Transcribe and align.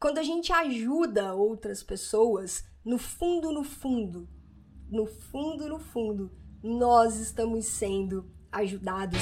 quando 0.00 0.16
a 0.16 0.22
gente 0.22 0.50
ajuda 0.50 1.34
outras 1.34 1.82
pessoas, 1.82 2.64
no 2.82 2.96
fundo, 2.96 3.52
no 3.52 3.62
fundo, 3.62 4.26
no 4.90 5.06
fundo, 5.06 5.68
no 5.68 5.78
fundo, 5.78 6.32
nós 6.62 7.16
estamos 7.16 7.66
sendo 7.66 8.24
ajudados. 8.50 9.20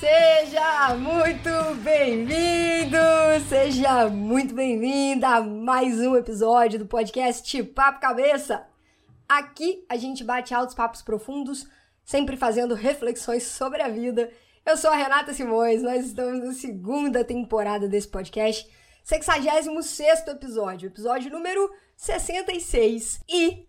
Seja 0.00 0.96
muito 0.96 1.74
bem-vindo, 1.84 2.96
seja 3.48 4.08
muito 4.08 4.52
bem-vinda 4.52 5.28
a 5.28 5.40
mais 5.40 6.00
um 6.00 6.16
episódio 6.16 6.80
do 6.80 6.86
podcast 6.86 7.62
Papo 7.62 8.00
Cabeça. 8.00 8.66
Aqui 9.28 9.84
a 9.88 9.96
gente 9.96 10.24
bate 10.24 10.52
altos 10.52 10.74
papos 10.74 11.02
profundos, 11.02 11.68
sempre 12.08 12.38
fazendo 12.38 12.74
reflexões 12.74 13.42
sobre 13.42 13.82
a 13.82 13.88
vida. 13.88 14.32
Eu 14.64 14.78
sou 14.78 14.90
a 14.90 14.96
Renata 14.96 15.34
Simões, 15.34 15.82
nós 15.82 16.06
estamos 16.06 16.42
na 16.42 16.54
segunda 16.54 17.22
temporada 17.22 17.86
desse 17.86 18.08
podcast, 18.08 18.66
66 19.04 19.66
episódio, 20.26 20.86
episódio 20.86 21.30
número 21.30 21.70
66 21.94 23.20
e 23.28 23.68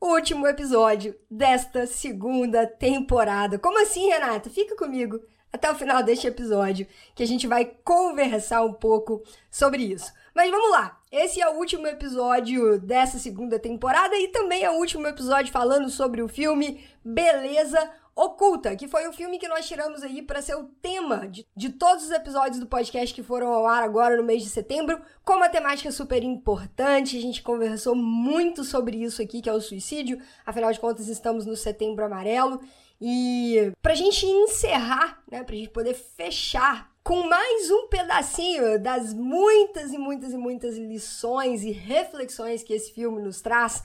último 0.00 0.46
episódio 0.46 1.18
desta 1.28 1.84
segunda 1.84 2.64
temporada. 2.64 3.58
Como 3.58 3.82
assim, 3.82 4.08
Renata? 4.08 4.48
Fica 4.48 4.76
comigo 4.76 5.20
até 5.52 5.68
o 5.68 5.74
final 5.74 6.00
deste 6.04 6.28
episódio, 6.28 6.86
que 7.12 7.24
a 7.24 7.26
gente 7.26 7.48
vai 7.48 7.64
conversar 7.64 8.62
um 8.62 8.72
pouco 8.72 9.20
sobre 9.50 9.82
isso. 9.82 10.12
Mas 10.32 10.48
vamos 10.48 10.70
lá! 10.70 10.99
Esse 11.12 11.42
é 11.42 11.48
o 11.50 11.56
último 11.56 11.88
episódio 11.88 12.78
dessa 12.78 13.18
segunda 13.18 13.58
temporada 13.58 14.16
e 14.16 14.28
também 14.28 14.62
é 14.62 14.70
o 14.70 14.76
último 14.76 15.08
episódio 15.08 15.50
falando 15.50 15.90
sobre 15.90 16.22
o 16.22 16.28
filme 16.28 16.84
Beleza 17.04 17.90
Oculta, 18.14 18.76
que 18.76 18.86
foi 18.86 19.08
o 19.08 19.12
filme 19.12 19.36
que 19.36 19.48
nós 19.48 19.66
tiramos 19.66 20.04
aí 20.04 20.22
para 20.22 20.40
ser 20.40 20.54
o 20.54 20.68
tema 20.80 21.26
de, 21.26 21.44
de 21.56 21.70
todos 21.70 22.04
os 22.04 22.12
episódios 22.12 22.60
do 22.60 22.66
podcast 22.68 23.12
que 23.12 23.24
foram 23.24 23.52
ao 23.52 23.66
ar 23.66 23.82
agora 23.82 24.16
no 24.16 24.22
mês 24.22 24.44
de 24.44 24.50
setembro, 24.50 25.00
com 25.24 25.32
uma 25.32 25.48
temática 25.48 25.90
super 25.90 26.22
importante. 26.22 27.18
A 27.18 27.20
gente 27.20 27.42
conversou 27.42 27.96
muito 27.96 28.62
sobre 28.62 29.02
isso 29.02 29.20
aqui, 29.20 29.42
que 29.42 29.50
é 29.50 29.52
o 29.52 29.60
suicídio. 29.60 30.22
Afinal 30.46 30.72
de 30.72 30.78
contas, 30.78 31.08
estamos 31.08 31.44
no 31.44 31.56
setembro 31.56 32.04
amarelo. 32.04 32.60
E 33.00 33.72
pra 33.82 33.94
gente 33.94 34.26
encerrar, 34.26 35.20
né, 35.28 35.42
pra 35.42 35.56
gente 35.56 35.70
poder 35.70 35.94
fechar 35.94 36.88
com 37.10 37.26
mais 37.26 37.68
um 37.72 37.88
pedacinho 37.88 38.80
das 38.80 39.12
muitas 39.12 39.92
e 39.92 39.98
muitas 39.98 40.32
e 40.32 40.36
muitas 40.36 40.76
lições 40.76 41.64
e 41.64 41.72
reflexões 41.72 42.62
que 42.62 42.72
esse 42.72 42.92
filme 42.92 43.20
nos 43.20 43.40
traz, 43.40 43.82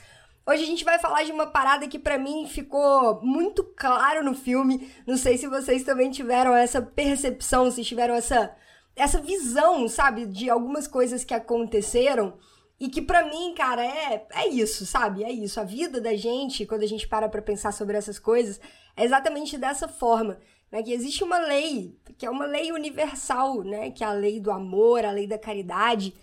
Hoje 0.48 0.62
a 0.62 0.68
gente 0.68 0.86
vai 0.86 1.00
falar 1.00 1.24
de 1.24 1.32
uma 1.32 1.48
parada 1.48 1.88
que 1.88 1.98
para 1.98 2.20
mim 2.20 2.48
ficou 2.48 3.20
muito 3.24 3.64
claro 3.64 4.24
no 4.24 4.36
filme. 4.36 4.92
Não 5.08 5.18
sei 5.18 5.40
se 5.40 5.48
vocês 5.48 5.84
também 5.84 6.12
tiveram 6.12 6.54
essa 6.56 6.80
percepção, 6.84 7.72
se 7.72 7.84
tiveram 7.84 8.14
essa 8.14 8.56
essa 8.96 9.20
visão, 9.20 9.88
sabe, 9.88 10.28
de 10.28 10.48
algumas 10.48 10.88
coisas 10.88 11.24
que 11.24 11.34
aconteceram 11.34 12.38
e 12.80 12.90
que 12.90 13.02
para 13.02 13.26
mim, 13.26 13.56
cara, 13.56 13.84
é 13.84 14.28
é 14.36 14.48
isso, 14.48 14.86
sabe? 14.86 15.24
É 15.24 15.32
isso. 15.32 15.60
A 15.60 15.64
vida 15.64 16.00
da 16.00 16.16
gente, 16.16 16.64
quando 16.64 16.84
a 16.84 16.88
gente 16.88 17.08
para 17.08 17.28
para 17.28 17.42
pensar 17.42 17.72
sobre 17.72 17.98
essas 17.98 18.20
coisas, 18.20 18.62
é 18.96 19.04
exatamente 19.04 19.58
dessa 19.58 19.88
forma, 19.88 20.38
né? 20.72 20.84
Que 20.84 20.94
existe 20.94 21.24
uma 21.24 21.40
lei, 21.40 21.98
que 22.18 22.26
é 22.26 22.30
uma 22.30 22.46
lei 22.46 22.72
universal, 22.72 23.64
né? 23.64 23.92
Que 23.92 24.04
é 24.04 24.08
a 24.08 24.14
lei 24.14 24.40
do 24.40 24.52
amor, 24.52 25.06
a 25.06 25.12
lei 25.12 25.28
da 25.28 25.38
caridade, 25.38 26.14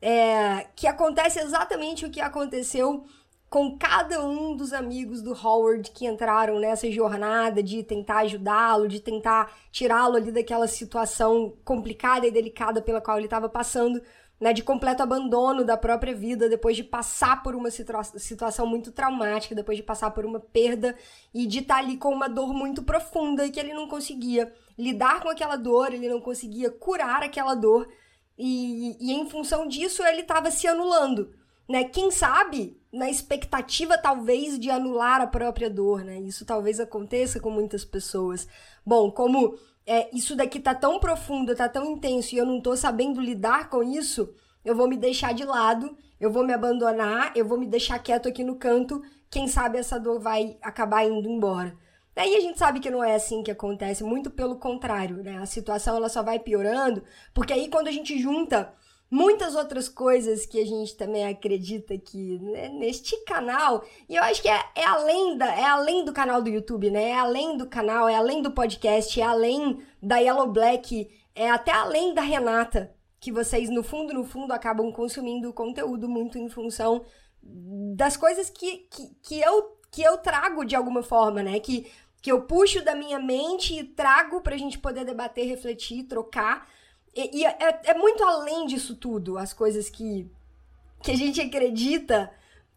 é, 0.00 0.66
que 0.74 0.86
acontece 0.86 1.40
exatamente 1.40 2.04
o 2.04 2.10
que 2.10 2.20
aconteceu 2.20 3.04
com 3.48 3.78
cada 3.78 4.24
um 4.24 4.56
dos 4.56 4.72
amigos 4.72 5.22
do 5.22 5.32
Howard 5.32 5.90
que 5.92 6.06
entraram 6.06 6.58
nessa 6.58 6.90
jornada 6.90 7.62
de 7.62 7.82
tentar 7.82 8.18
ajudá-lo, 8.18 8.88
de 8.88 9.00
tentar 9.00 9.52
tirá-lo 9.70 10.16
ali 10.16 10.32
daquela 10.32 10.66
situação 10.66 11.56
complicada 11.64 12.26
e 12.26 12.30
delicada 12.30 12.82
pela 12.82 13.00
qual 13.00 13.16
ele 13.16 13.26
estava 13.26 13.48
passando 13.48 14.02
né, 14.40 14.52
de 14.52 14.62
completo 14.62 15.02
abandono 15.02 15.64
da 15.64 15.76
própria 15.76 16.14
vida, 16.14 16.48
depois 16.48 16.76
de 16.76 16.84
passar 16.84 17.42
por 17.42 17.54
uma 17.54 17.70
situa 17.70 18.04
situação 18.04 18.66
muito 18.66 18.92
traumática, 18.92 19.54
depois 19.54 19.78
de 19.78 19.82
passar 19.82 20.10
por 20.10 20.26
uma 20.26 20.38
perda 20.38 20.94
e 21.32 21.46
de 21.46 21.60
estar 21.60 21.76
tá 21.76 21.80
ali 21.80 21.96
com 21.96 22.12
uma 22.12 22.28
dor 22.28 22.52
muito 22.52 22.82
profunda 22.82 23.46
e 23.46 23.50
que 23.50 23.58
ele 23.58 23.72
não 23.72 23.88
conseguia 23.88 24.52
lidar 24.78 25.20
com 25.20 25.30
aquela 25.30 25.56
dor, 25.56 25.92
ele 25.92 26.08
não 26.08 26.20
conseguia 26.20 26.70
curar 26.70 27.22
aquela 27.22 27.54
dor 27.54 27.88
e, 28.38 28.96
e 29.00 29.12
em 29.12 29.28
função 29.28 29.66
disso 29.66 30.02
ele 30.04 30.20
estava 30.20 30.50
se 30.50 30.66
anulando. 30.66 31.32
Né? 31.68 31.84
Quem 31.84 32.10
sabe 32.10 32.80
na 32.92 33.10
expectativa 33.10 33.98
talvez 33.98 34.58
de 34.58 34.70
anular 34.70 35.20
a 35.20 35.26
própria 35.26 35.68
dor, 35.68 36.04
né? 36.04 36.18
Isso 36.20 36.46
talvez 36.46 36.78
aconteça 36.78 37.40
com 37.40 37.50
muitas 37.50 37.84
pessoas. 37.84 38.46
Bom, 38.84 39.10
como 39.10 39.58
é, 39.86 40.10
isso 40.14 40.34
daqui 40.34 40.58
tá 40.58 40.74
tão 40.74 40.98
profundo, 40.98 41.54
tá 41.54 41.68
tão 41.68 41.84
intenso 41.84 42.34
e 42.34 42.38
eu 42.38 42.44
não 42.44 42.60
tô 42.60 42.76
sabendo 42.76 43.20
lidar 43.20 43.70
com 43.70 43.82
isso, 43.82 44.34
eu 44.64 44.74
vou 44.74 44.88
me 44.88 44.96
deixar 44.96 45.32
de 45.32 45.44
lado, 45.44 45.96
eu 46.18 46.30
vou 46.30 46.44
me 46.44 46.52
abandonar, 46.52 47.32
eu 47.36 47.44
vou 47.46 47.56
me 47.58 47.66
deixar 47.66 47.98
quieto 48.00 48.28
aqui 48.28 48.42
no 48.42 48.56
canto, 48.56 49.00
quem 49.30 49.46
sabe 49.46 49.78
essa 49.78 49.98
dor 49.98 50.18
vai 50.20 50.58
acabar 50.60 51.04
indo 51.04 51.28
embora. 51.28 51.76
Daí 52.14 52.34
a 52.34 52.40
gente 52.40 52.58
sabe 52.58 52.80
que 52.80 52.90
não 52.90 53.04
é 53.04 53.14
assim 53.14 53.42
que 53.42 53.50
acontece, 53.50 54.02
muito 54.02 54.30
pelo 54.30 54.56
contrário, 54.56 55.22
né? 55.22 55.38
A 55.38 55.46
situação 55.46 55.96
ela 55.96 56.08
só 56.08 56.22
vai 56.22 56.38
piorando, 56.38 57.04
porque 57.34 57.52
aí 57.52 57.68
quando 57.68 57.88
a 57.88 57.92
gente 57.92 58.18
junta 58.18 58.72
muitas 59.10 59.54
outras 59.54 59.88
coisas 59.88 60.46
que 60.46 60.60
a 60.60 60.66
gente 60.66 60.96
também 60.96 61.26
acredita 61.26 61.94
aqui 61.94 62.38
né, 62.40 62.68
neste 62.68 63.16
canal. 63.24 63.84
E 64.08 64.16
eu 64.16 64.22
acho 64.22 64.42
que 64.42 64.48
é, 64.48 64.64
é, 64.74 64.84
além 64.84 65.38
da, 65.38 65.46
é 65.54 65.64
além 65.64 66.04
do 66.04 66.12
canal 66.12 66.42
do 66.42 66.50
YouTube, 66.50 66.90
né? 66.90 67.10
É 67.10 67.18
além 67.18 67.56
do 67.56 67.66
canal, 67.66 68.08
é 68.08 68.14
além 68.14 68.42
do 68.42 68.50
podcast, 68.50 69.20
é 69.20 69.24
além 69.24 69.80
da 70.02 70.18
Yellow 70.18 70.50
Black, 70.50 71.08
é 71.34 71.50
até 71.50 71.72
além 71.72 72.14
da 72.14 72.22
Renata, 72.22 72.94
que 73.20 73.30
vocês, 73.32 73.70
no 73.70 73.82
fundo, 73.82 74.12
no 74.12 74.24
fundo, 74.24 74.52
acabam 74.52 74.92
consumindo 74.92 75.52
conteúdo 75.52 76.08
muito 76.08 76.38
em 76.38 76.48
função 76.48 77.04
das 77.42 78.16
coisas 78.16 78.50
que, 78.50 78.88
que, 78.90 79.14
que, 79.22 79.40
eu, 79.40 79.78
que 79.90 80.02
eu 80.02 80.18
trago 80.18 80.64
de 80.64 80.74
alguma 80.74 81.02
forma, 81.02 81.42
né? 81.42 81.60
Que, 81.60 81.90
que 82.20 82.32
eu 82.32 82.42
puxo 82.42 82.84
da 82.84 82.94
minha 82.94 83.20
mente 83.20 83.78
e 83.78 83.84
trago 83.84 84.40
pra 84.40 84.56
gente 84.56 84.78
poder 84.78 85.04
debater, 85.04 85.46
refletir, 85.46 86.04
trocar. 86.04 86.68
E, 87.16 87.40
e 87.40 87.46
é, 87.46 87.80
é, 87.84 87.94
muito 87.94 88.22
além 88.22 88.66
disso 88.66 88.94
tudo, 88.94 89.38
as 89.38 89.54
coisas 89.54 89.88
que, 89.88 90.30
que 91.02 91.10
a 91.10 91.16
gente 91.16 91.40
acredita 91.40 92.30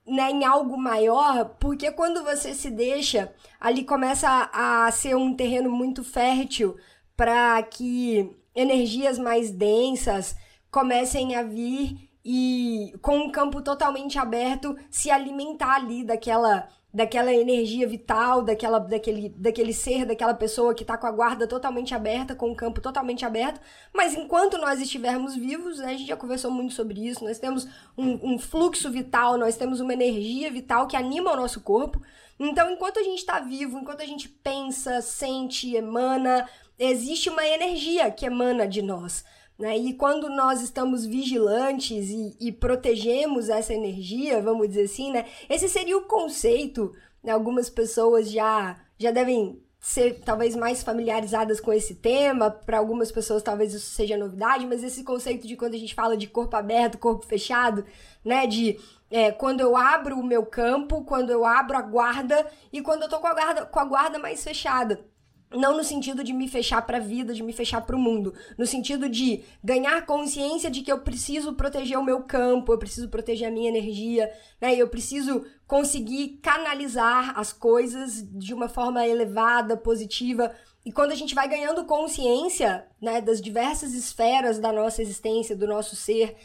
né, 0.08 0.32
em 0.32 0.46
algo 0.46 0.78
maior, 0.78 1.58
porque 1.60 1.92
quando 1.92 2.24
você 2.24 2.54
se 2.54 2.72
deixa, 2.72 3.34
ali 3.60 3.84
começa 3.84 4.30
a, 4.30 4.86
a 4.86 4.92
ser 4.92 5.16
um 5.16 5.36
terreno 5.36 5.70
muito 5.70 6.06
fértil 6.06 6.78
para 7.18 7.62
que 7.64 8.34
energias 8.56 9.20
mais 9.20 9.52
densas 9.52 10.38
comecem 10.72 11.36
a 11.36 11.44
vir 11.44 12.10
e 12.24 12.94
com 13.02 13.18
um 13.18 13.32
campo 13.32 13.62
totalmente 13.62 14.18
aberto 14.18 14.78
se 14.90 15.12
alimentar 15.12 15.76
ali 15.76 16.04
daquela 16.04 16.70
daquela 16.92 17.32
energia 17.32 17.88
vital, 17.88 18.42
daquela, 18.42 18.80
daquele, 18.80 19.30
daquele 19.30 19.74
ser, 19.74 20.06
daquela 20.06 20.34
pessoa 20.34 20.74
que 20.74 20.82
está 20.82 20.98
com 20.98 21.06
a 21.06 21.12
guarda 21.12 21.46
totalmente 21.46 21.94
aberta, 21.94 22.36
com 22.36 22.52
o 22.52 22.56
campo 22.56 22.82
totalmente 22.82 23.24
aberto. 23.24 23.62
Mas 23.94 24.16
enquanto 24.16 24.58
nós 24.58 24.82
estivermos 24.82 25.36
vivos, 25.36 25.78
né, 25.78 25.86
a 25.86 25.98
gente 25.98 26.08
já 26.08 26.18
conversou 26.18 26.50
muito 26.50 26.74
sobre 26.74 27.08
isso, 27.08 27.24
nós 27.24 27.38
temos 27.38 27.68
um, 27.96 28.34
um 28.34 28.40
fluxo 28.40 28.90
vital, 28.90 29.38
nós 29.38 29.56
temos 29.56 29.80
uma 29.80 29.94
energia 29.94 30.52
vital 30.52 30.88
que 30.88 30.98
anima 30.98 31.32
o 31.32 31.36
nosso 31.36 31.62
corpo. 31.62 32.02
Então, 32.40 32.72
enquanto 32.72 33.00
a 33.00 33.04
gente 33.04 33.20
está 33.20 33.40
vivo, 33.40 33.78
enquanto 33.78 34.02
a 34.02 34.06
gente 34.06 34.28
pensa, 34.28 35.02
sente, 35.02 35.76
emana, 35.76 36.50
existe 36.80 37.30
uma 37.30 37.46
energia 37.46 38.10
que 38.10 38.26
emana 38.26 38.68
de 38.68 38.82
nós. 38.82 39.24
Né? 39.60 39.78
E 39.78 39.94
quando 39.94 40.30
nós 40.30 40.62
estamos 40.62 41.06
vigilantes 41.06 42.10
e, 42.10 42.34
e, 42.40 42.50
protegemos 42.50 43.50
essa 43.50 43.74
energia, 43.74 44.42
vamos 44.42 44.70
dizer 44.70 44.84
assim, 44.84 45.12
né? 45.12 45.26
Esse 45.50 45.68
seria 45.68 45.98
o 45.98 46.04
conceito. 46.04 46.94
Né? 47.22 47.34
Algumas 47.34 47.70
pessoas 47.70 48.32
já, 48.32 48.80
já 48.98 49.12
devem 49.12 49.62
ser 49.78 50.22
talvez 50.22 50.56
mais 50.56 50.82
familiarizadas 50.82 51.60
com 51.60 51.74
esse 51.74 51.96
tema. 51.96 52.50
Para 52.50 52.78
algumas 52.78 53.12
pessoas 53.12 53.44
talvez 53.44 53.74
isso 53.74 53.94
seja 53.94 54.16
novidade, 54.16 54.66
mas 54.66 54.82
esse 54.82 55.04
conceito 55.04 55.46
de 55.46 55.58
quando 55.58 55.74
a 55.74 55.78
gente 55.78 55.94
fala 55.94 56.16
de 56.16 56.28
corpo 56.28 56.56
aberto, 56.56 56.98
corpo 56.98 57.26
fechado, 57.26 57.84
né? 58.24 58.48
De 58.48 58.80
é, 59.12 59.30
quando 59.30 59.60
eu 59.60 59.76
abro 59.76 60.18
o 60.18 60.24
meu 60.24 60.46
campo, 60.46 61.04
quando 61.04 61.32
eu 61.32 61.44
abro 61.44 61.78
a 61.78 61.82
guarda 61.82 62.50
e 62.72 62.82
quando 62.82 63.04
eu 63.04 63.10
tô 63.10 63.20
com 63.20 63.28
a 63.28 63.34
guarda, 63.34 63.66
com 63.66 63.80
a 63.80 63.86
guarda 63.86 64.18
mais 64.18 64.42
fechada. 64.42 65.04
Não 65.52 65.76
no 65.76 65.84
sentido 65.84 66.24
de 66.24 66.32
me 66.32 66.48
fechar 66.48 66.82
para 66.84 66.98
a 66.98 67.02
vida, 67.02 67.34
de 67.34 67.42
me 67.42 67.52
fechar 67.52 67.82
para 67.82 67.96
o 67.96 68.00
mundo, 68.00 68.36
no 68.56 68.68
sentido 68.68 69.10
de 69.10 69.44
ganhar 69.64 70.06
consciência 70.06 70.70
de 70.70 70.82
que 70.82 70.92
eu 70.92 71.00
preciso 71.00 71.54
proteger 71.54 71.98
o 71.98 72.04
meu 72.04 72.22
campo, 72.22 72.72
eu 72.72 72.78
preciso 72.78 73.10
proteger 73.10 73.48
a 73.48 73.52
minha 73.52 73.70
energia, 73.70 74.32
né? 74.62 74.76
Eu 74.76 74.88
preciso 74.88 75.44
conseguir 75.66 76.40
canalizar 76.44 77.34
as 77.38 77.52
coisas 77.52 78.24
de 78.32 78.54
uma 78.54 78.70
forma 78.70 79.06
elevada, 79.08 79.76
positiva. 79.76 80.54
E 80.86 80.92
quando 80.92 81.14
a 81.14 81.16
gente 81.16 81.34
vai 81.34 81.48
ganhando 81.48 81.84
consciência, 81.86 82.86
né, 83.02 83.20
das 83.20 83.42
diversas 83.42 83.94
esferas 83.94 84.60
da 84.60 84.72
nossa 84.72 85.02
existência, 85.02 85.56
do 85.56 85.68
nosso 85.68 85.96
ser, 85.96 86.36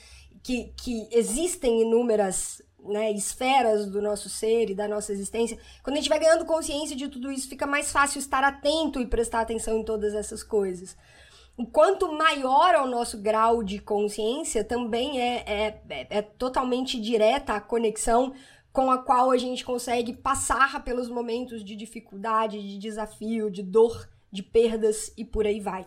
que, 0.43 0.73
que 0.77 1.09
existem 1.11 1.83
inúmeras 1.83 2.63
né, 2.85 3.11
esferas 3.13 3.87
do 3.87 4.01
nosso 4.01 4.29
ser 4.29 4.71
e 4.71 4.75
da 4.75 4.87
nossa 4.87 5.13
existência, 5.13 5.59
quando 5.83 5.97
a 5.97 6.01
gente 6.01 6.09
vai 6.09 6.19
ganhando 6.19 6.45
consciência 6.45 6.95
de 6.95 7.09
tudo 7.09 7.31
isso, 7.31 7.49
fica 7.49 7.67
mais 7.67 7.91
fácil 7.91 8.19
estar 8.19 8.45
atento 8.45 9.01
e 9.01 9.07
prestar 9.07 9.41
atenção 9.41 9.79
em 9.79 9.85
todas 9.85 10.15
essas 10.15 10.43
coisas. 10.43 10.97
O 11.57 11.65
quanto 11.67 12.13
maior 12.13 12.75
é 12.75 12.81
o 12.81 12.87
nosso 12.87 13.19
grau 13.19 13.63
de 13.63 13.79
consciência, 13.79 14.65
também 14.65 15.21
é, 15.21 15.45
é, 15.47 15.83
é, 15.89 16.07
é 16.19 16.23
totalmente 16.23 17.01
direta 17.01 17.55
a 17.55 17.61
conexão 17.61 18.35
com 18.73 18.91
a 18.91 18.99
qual 18.99 19.31
a 19.31 19.37
gente 19.37 19.65
consegue 19.65 20.13
passar 20.13 20.83
pelos 20.83 21.09
momentos 21.09 21.65
de 21.65 21.77
dificuldade, 21.77 22.61
de 22.61 22.77
desafio, 22.77 23.49
de 23.49 23.63
dor, 23.63 24.09
de 24.33 24.43
perdas 24.43 25.13
e 25.17 25.25
por 25.25 25.47
aí 25.47 25.61
vai. 25.61 25.87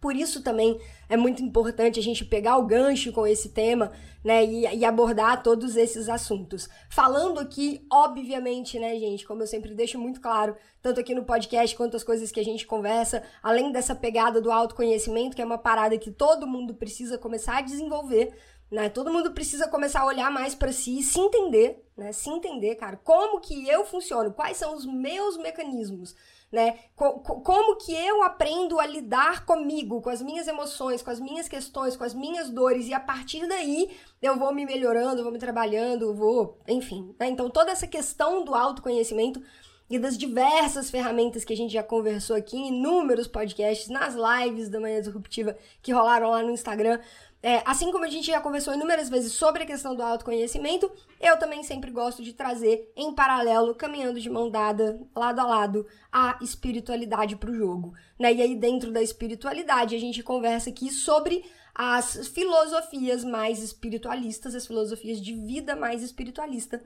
Por 0.00 0.14
isso 0.14 0.42
também 0.42 0.78
é 1.08 1.16
muito 1.16 1.42
importante 1.42 1.98
a 1.98 2.02
gente 2.02 2.24
pegar 2.24 2.56
o 2.58 2.66
gancho 2.66 3.12
com 3.12 3.26
esse 3.26 3.48
tema, 3.50 3.92
né, 4.26 4.44
e, 4.44 4.62
e, 4.78 4.84
abordar 4.84 5.40
todos 5.40 5.76
esses 5.76 6.08
assuntos. 6.08 6.68
Falando 6.90 7.38
aqui, 7.38 7.86
obviamente, 7.90 8.76
né, 8.76 8.98
gente, 8.98 9.24
como 9.24 9.42
eu 9.42 9.46
sempre 9.46 9.72
deixo 9.72 10.00
muito 10.00 10.20
claro, 10.20 10.56
tanto 10.82 10.98
aqui 10.98 11.14
no 11.14 11.24
podcast 11.24 11.76
quanto 11.76 11.96
as 11.96 12.02
coisas 12.02 12.32
que 12.32 12.40
a 12.40 12.44
gente 12.44 12.66
conversa, 12.66 13.22
além 13.40 13.70
dessa 13.70 13.94
pegada 13.94 14.40
do 14.40 14.50
autoconhecimento, 14.50 15.36
que 15.36 15.42
é 15.42 15.44
uma 15.44 15.58
parada 15.58 15.96
que 15.96 16.10
todo 16.10 16.44
mundo 16.44 16.74
precisa 16.74 17.16
começar 17.16 17.58
a 17.58 17.60
desenvolver, 17.60 18.34
né? 18.68 18.88
Todo 18.88 19.12
mundo 19.12 19.32
precisa 19.32 19.68
começar 19.68 20.00
a 20.00 20.06
olhar 20.06 20.30
mais 20.30 20.54
para 20.54 20.72
si 20.72 20.98
e 20.98 21.02
se 21.02 21.20
entender, 21.20 21.84
né? 21.96 22.12
Se 22.12 22.28
entender, 22.28 22.74
cara, 22.74 22.96
como 22.96 23.40
que 23.40 23.68
eu 23.68 23.84
funciono, 23.84 24.32
quais 24.32 24.56
são 24.56 24.74
os 24.74 24.84
meus 24.84 25.36
mecanismos, 25.36 26.16
né? 26.50 26.78
Co 26.94 27.20
como 27.20 27.76
que 27.76 27.92
eu 27.92 28.22
aprendo 28.22 28.78
a 28.78 28.86
lidar 28.86 29.44
comigo, 29.44 30.00
com 30.00 30.10
as 30.10 30.22
minhas 30.22 30.46
emoções, 30.46 31.02
com 31.02 31.10
as 31.10 31.20
minhas 31.20 31.48
questões, 31.48 31.96
com 31.96 32.04
as 32.04 32.14
minhas 32.14 32.50
dores 32.50 32.86
e 32.86 32.94
a 32.94 33.00
partir 33.00 33.46
daí 33.46 33.90
eu 34.22 34.36
vou 34.36 34.54
me 34.54 34.64
melhorando, 34.64 35.22
vou 35.22 35.32
me 35.32 35.38
trabalhando, 35.38 36.14
vou, 36.14 36.58
enfim, 36.68 37.14
né? 37.18 37.28
Então 37.28 37.50
toda 37.50 37.70
essa 37.70 37.86
questão 37.86 38.44
do 38.44 38.54
autoconhecimento 38.54 39.42
e 39.88 39.98
das 39.98 40.18
diversas 40.18 40.90
ferramentas 40.90 41.44
que 41.44 41.52
a 41.52 41.56
gente 41.56 41.72
já 41.72 41.82
conversou 41.82 42.34
aqui 42.36 42.56
em 42.56 42.68
inúmeros 42.68 43.28
podcasts, 43.28 43.88
nas 43.88 44.14
lives 44.14 44.68
da 44.68 44.80
Manhã 44.80 45.00
Disruptiva 45.00 45.56
que 45.80 45.92
rolaram 45.92 46.30
lá 46.30 46.42
no 46.42 46.50
Instagram, 46.50 47.00
é, 47.42 47.62
assim 47.64 47.92
como 47.92 48.04
a 48.04 48.08
gente 48.08 48.26
já 48.26 48.40
conversou 48.40 48.74
inúmeras 48.74 49.08
vezes 49.08 49.32
sobre 49.32 49.62
a 49.62 49.66
questão 49.66 49.94
do 49.94 50.02
autoconhecimento, 50.02 50.90
eu 51.20 51.38
também 51.38 51.62
sempre 51.62 51.90
gosto 51.90 52.22
de 52.22 52.32
trazer 52.32 52.90
em 52.96 53.14
paralelo, 53.14 53.74
caminhando 53.74 54.20
de 54.20 54.30
mão 54.30 54.50
dada, 54.50 55.00
lado 55.14 55.40
a 55.40 55.44
lado, 55.44 55.86
a 56.10 56.38
espiritualidade 56.42 57.36
para 57.36 57.50
o 57.50 57.54
jogo. 57.54 57.94
Né? 58.18 58.34
E 58.34 58.42
aí, 58.42 58.56
dentro 58.56 58.90
da 58.90 59.02
espiritualidade, 59.02 59.94
a 59.94 59.98
gente 59.98 60.22
conversa 60.22 60.70
aqui 60.70 60.90
sobre 60.90 61.44
as 61.74 62.26
filosofias 62.28 63.22
mais 63.22 63.62
espiritualistas, 63.62 64.54
as 64.54 64.66
filosofias 64.66 65.20
de 65.20 65.34
vida 65.34 65.76
mais 65.76 66.02
espiritualista, 66.02 66.82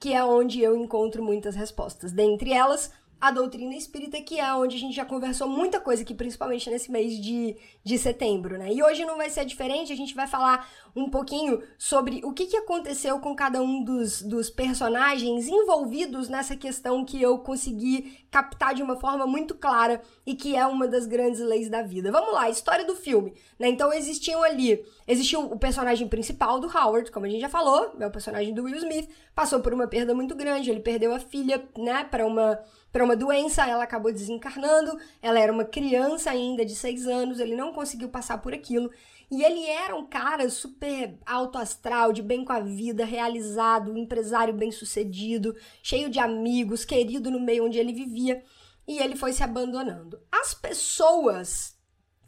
que 0.00 0.14
é 0.14 0.24
onde 0.24 0.60
eu 0.60 0.74
encontro 0.74 1.22
muitas 1.22 1.54
respostas. 1.54 2.12
Dentre 2.12 2.52
elas, 2.52 2.90
a 3.22 3.30
doutrina 3.30 3.76
espírita, 3.76 4.20
que 4.20 4.40
é 4.40 4.52
onde 4.52 4.74
a 4.74 4.80
gente 4.80 4.96
já 4.96 5.04
conversou 5.04 5.46
muita 5.46 5.78
coisa 5.78 6.02
aqui, 6.02 6.12
principalmente 6.12 6.68
nesse 6.68 6.90
mês 6.90 7.16
de, 7.22 7.56
de 7.84 7.96
setembro, 7.96 8.58
né? 8.58 8.72
E 8.72 8.82
hoje 8.82 9.04
não 9.04 9.16
vai 9.16 9.30
ser 9.30 9.44
diferente, 9.44 9.92
a 9.92 9.96
gente 9.96 10.12
vai 10.12 10.26
falar 10.26 10.68
um 10.96 11.08
pouquinho 11.08 11.62
sobre 11.78 12.20
o 12.24 12.32
que, 12.32 12.46
que 12.46 12.56
aconteceu 12.56 13.20
com 13.20 13.32
cada 13.36 13.62
um 13.62 13.84
dos, 13.84 14.22
dos 14.22 14.50
personagens 14.50 15.46
envolvidos 15.46 16.28
nessa 16.28 16.56
questão 16.56 17.04
que 17.04 17.22
eu 17.22 17.38
consegui 17.38 18.26
captar 18.28 18.74
de 18.74 18.82
uma 18.82 18.96
forma 18.96 19.24
muito 19.24 19.54
clara 19.54 20.02
e 20.26 20.34
que 20.34 20.56
é 20.56 20.66
uma 20.66 20.88
das 20.88 21.06
grandes 21.06 21.38
leis 21.38 21.70
da 21.70 21.80
vida. 21.80 22.10
Vamos 22.10 22.34
lá, 22.34 22.50
história 22.50 22.84
do 22.84 22.96
filme, 22.96 23.34
né? 23.56 23.68
Então 23.68 23.92
existiam 23.92 24.42
ali, 24.42 24.84
existiu 25.06 25.42
o 25.42 25.56
personagem 25.56 26.08
principal 26.08 26.58
do 26.58 26.66
Howard, 26.66 27.08
como 27.12 27.26
a 27.26 27.28
gente 27.28 27.40
já 27.40 27.48
falou, 27.48 27.94
é 28.00 28.04
o 28.04 28.10
personagem 28.10 28.52
do 28.52 28.64
Will 28.64 28.78
Smith, 28.78 29.08
passou 29.32 29.60
por 29.60 29.72
uma 29.72 29.86
perda 29.86 30.12
muito 30.12 30.34
grande, 30.34 30.72
ele 30.72 30.80
perdeu 30.80 31.14
a 31.14 31.20
filha, 31.20 31.62
né, 31.78 32.02
para 32.02 32.26
uma 32.26 32.58
para 32.92 33.04
uma 33.04 33.16
doença, 33.16 33.66
ela 33.66 33.84
acabou 33.84 34.12
desencarnando, 34.12 34.98
ela 35.22 35.40
era 35.40 35.50
uma 35.50 35.64
criança 35.64 36.30
ainda 36.30 36.64
de 36.64 36.74
seis 36.74 37.06
anos, 37.06 37.40
ele 37.40 37.56
não 37.56 37.72
conseguiu 37.72 38.10
passar 38.10 38.38
por 38.38 38.52
aquilo. 38.52 38.90
E 39.30 39.42
ele 39.42 39.64
era 39.64 39.96
um 39.96 40.06
cara 40.06 40.50
super 40.50 41.18
alto 41.24 41.56
astral, 41.56 42.12
de 42.12 42.20
bem 42.20 42.44
com 42.44 42.52
a 42.52 42.60
vida, 42.60 43.02
realizado, 43.02 43.90
um 43.90 43.96
empresário 43.96 44.52
bem 44.52 44.70
sucedido, 44.70 45.56
cheio 45.82 46.10
de 46.10 46.18
amigos, 46.18 46.84
querido 46.84 47.30
no 47.30 47.40
meio 47.40 47.64
onde 47.64 47.78
ele 47.78 47.94
vivia. 47.94 48.44
E 48.86 48.98
ele 48.98 49.16
foi 49.16 49.32
se 49.32 49.42
abandonando. 49.42 50.20
As 50.30 50.52
pessoas 50.52 51.74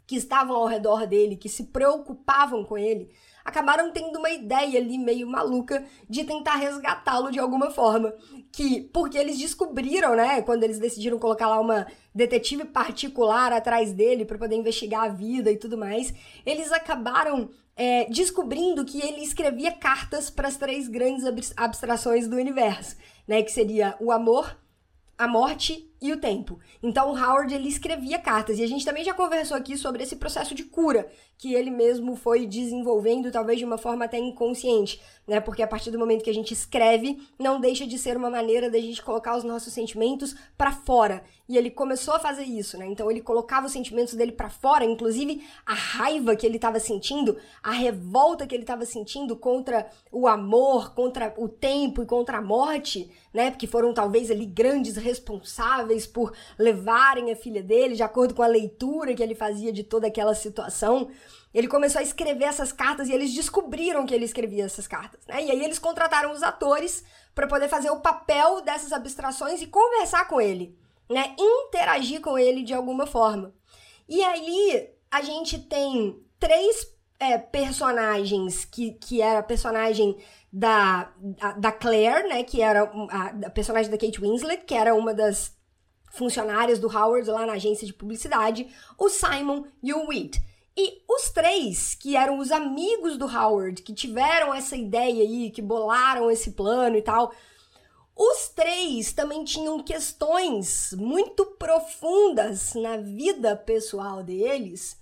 que 0.07 0.15
estavam 0.15 0.55
ao 0.55 0.65
redor 0.65 1.05
dele, 1.05 1.35
que 1.35 1.49
se 1.49 1.65
preocupavam 1.65 2.63
com 2.63 2.75
ele, 2.75 3.11
acabaram 3.45 3.91
tendo 3.91 4.17
uma 4.17 4.31
ideia 4.31 4.79
ali 4.79 4.97
meio 4.97 5.27
maluca 5.27 5.85
de 6.09 6.23
tentar 6.23 6.55
resgatá-lo 6.55 7.31
de 7.31 7.37
alguma 7.37 7.69
forma. 7.69 8.11
Que, 8.51 8.81
porque 8.91 9.17
eles 9.17 9.37
descobriram, 9.37 10.15
né, 10.15 10.41
quando 10.41 10.63
eles 10.63 10.79
decidiram 10.79 11.19
colocar 11.19 11.47
lá 11.47 11.59
uma 11.59 11.85
detetive 12.13 12.65
particular 12.65 13.53
atrás 13.53 13.93
dele 13.93 14.25
para 14.25 14.39
poder 14.39 14.55
investigar 14.55 15.03
a 15.03 15.09
vida 15.09 15.51
e 15.51 15.57
tudo 15.57 15.77
mais, 15.77 16.11
eles 16.43 16.71
acabaram 16.71 17.49
é, 17.75 18.05
descobrindo 18.05 18.83
que 18.83 18.99
ele 18.99 19.21
escrevia 19.21 19.71
cartas 19.71 20.29
para 20.29 20.47
as 20.47 20.57
três 20.57 20.87
grandes 20.87 21.53
abstrações 21.55 22.27
do 22.27 22.37
universo, 22.37 22.95
né, 23.27 23.43
que 23.43 23.51
seria 23.51 23.95
o 23.99 24.11
amor, 24.11 24.57
a 25.17 25.27
morte 25.27 25.87
e 26.01 26.11
o 26.11 26.17
tempo. 26.17 26.59
Então, 26.81 27.11
o 27.11 27.17
Howard 27.17 27.53
ele 27.53 27.69
escrevia 27.69 28.19
cartas 28.19 28.59
e 28.59 28.63
a 28.63 28.67
gente 28.67 28.85
também 28.85 29.03
já 29.03 29.13
conversou 29.13 29.55
aqui 29.57 29.77
sobre 29.77 30.03
esse 30.03 30.15
processo 30.15 30.53
de 30.53 30.63
cura 30.63 31.09
que 31.37 31.53
ele 31.53 31.69
mesmo 31.69 32.15
foi 32.15 32.45
desenvolvendo, 32.45 33.31
talvez 33.31 33.59
de 33.59 33.65
uma 33.65 33.77
forma 33.77 34.05
até 34.05 34.17
inconsciente, 34.17 35.01
né? 35.27 35.39
Porque 35.39 35.61
a 35.61 35.67
partir 35.67 35.91
do 35.91 35.99
momento 35.99 36.23
que 36.23 36.29
a 36.29 36.33
gente 36.33 36.53
escreve, 36.53 37.19
não 37.37 37.59
deixa 37.59 37.85
de 37.85 37.97
ser 37.97 38.15
uma 38.15 38.29
maneira 38.29 38.69
da 38.69 38.79
gente 38.79 39.01
colocar 39.01 39.35
os 39.35 39.43
nossos 39.43 39.73
sentimentos 39.73 40.35
para 40.57 40.71
fora. 40.71 41.23
E 41.47 41.57
ele 41.57 41.69
começou 41.69 42.13
a 42.13 42.19
fazer 42.19 42.43
isso, 42.43 42.77
né? 42.77 42.85
Então 42.87 43.11
ele 43.11 43.21
colocava 43.21 43.67
os 43.67 43.73
sentimentos 43.73 44.13
dele 44.13 44.31
para 44.31 44.49
fora, 44.49 44.85
inclusive 44.85 45.43
a 45.65 45.73
raiva 45.73 46.35
que 46.35 46.45
ele 46.45 46.55
estava 46.55 46.79
sentindo, 46.79 47.37
a 47.61 47.71
revolta 47.71 48.47
que 48.47 48.55
ele 48.55 48.63
estava 48.63 48.85
sentindo 48.85 49.35
contra 49.35 49.89
o 50.11 50.27
amor, 50.27 50.93
contra 50.93 51.33
o 51.37 51.49
tempo 51.49 52.01
e 52.01 52.05
contra 52.05 52.37
a 52.37 52.41
morte, 52.41 53.11
né? 53.33 53.51
Porque 53.51 53.67
foram 53.67 53.93
talvez 53.93 54.31
ali 54.31 54.45
grandes 54.45 54.95
responsáveis 54.95 55.84
por 56.07 56.33
levarem 56.57 57.31
a 57.31 57.35
filha 57.35 57.61
dele, 57.61 57.95
de 57.95 58.03
acordo 58.03 58.33
com 58.33 58.43
a 58.43 58.47
leitura 58.47 59.13
que 59.13 59.23
ele 59.23 59.35
fazia 59.35 59.71
de 59.71 59.83
toda 59.83 60.07
aquela 60.07 60.33
situação. 60.33 61.09
Ele 61.53 61.67
começou 61.67 61.99
a 61.99 62.03
escrever 62.03 62.45
essas 62.45 62.71
cartas 62.71 63.07
e 63.07 63.13
eles 63.13 63.33
descobriram 63.33 64.05
que 64.05 64.13
ele 64.13 64.25
escrevia 64.25 64.65
essas 64.65 64.87
cartas, 64.87 65.21
né? 65.27 65.43
E 65.43 65.51
aí 65.51 65.63
eles 65.63 65.79
contrataram 65.79 66.31
os 66.31 66.43
atores 66.43 67.03
para 67.33 67.47
poder 67.47 67.69
fazer 67.69 67.89
o 67.89 68.01
papel 68.01 68.61
dessas 68.61 68.91
abstrações 68.91 69.61
e 69.61 69.67
conversar 69.67 70.27
com 70.27 70.41
ele, 70.41 70.77
né? 71.09 71.33
Interagir 71.39 72.19
com 72.21 72.37
ele 72.37 72.63
de 72.63 72.73
alguma 72.73 73.05
forma. 73.05 73.53
E 74.07 74.21
aí 74.23 74.89
a 75.09 75.21
gente 75.21 75.57
tem 75.59 76.21
três 76.39 76.93
é, 77.19 77.37
personagens 77.37 78.65
que, 78.65 78.91
que 78.93 79.21
era 79.21 79.39
a 79.39 79.43
personagem 79.43 80.17
da, 80.51 81.11
da 81.57 81.71
Claire, 81.71 82.27
né? 82.27 82.43
Que 82.43 82.61
era 82.61 82.83
a, 82.83 83.47
a 83.47 83.49
personagem 83.49 83.91
da 83.91 83.97
Kate 83.97 84.19
Winslet, 84.19 84.65
que 84.65 84.73
era 84.73 84.95
uma 84.95 85.13
das 85.13 85.55
funcionárias 86.15 86.79
do 86.79 86.87
Howard 86.87 87.29
lá 87.29 87.45
na 87.45 87.53
agência 87.53 87.85
de 87.85 87.93
publicidade, 87.93 88.67
o 88.97 89.09
Simon 89.09 89.65
e 89.81 89.93
o 89.93 90.07
Wheat. 90.07 90.41
E 90.77 91.01
os 91.07 91.29
três, 91.29 91.95
que 91.95 92.17
eram 92.17 92.37
os 92.37 92.51
amigos 92.51 93.17
do 93.17 93.25
Howard, 93.25 93.81
que 93.81 93.93
tiveram 93.93 94.53
essa 94.53 94.75
ideia 94.75 95.23
aí, 95.23 95.49
que 95.49 95.61
bolaram 95.61 96.29
esse 96.29 96.51
plano 96.51 96.97
e 96.97 97.01
tal, 97.01 97.33
os 98.15 98.49
três 98.49 99.13
também 99.13 99.43
tinham 99.43 99.81
questões 99.83 100.93
muito 100.93 101.45
profundas 101.45 102.73
na 102.73 102.97
vida 102.97 103.55
pessoal 103.55 104.23
deles 104.23 104.97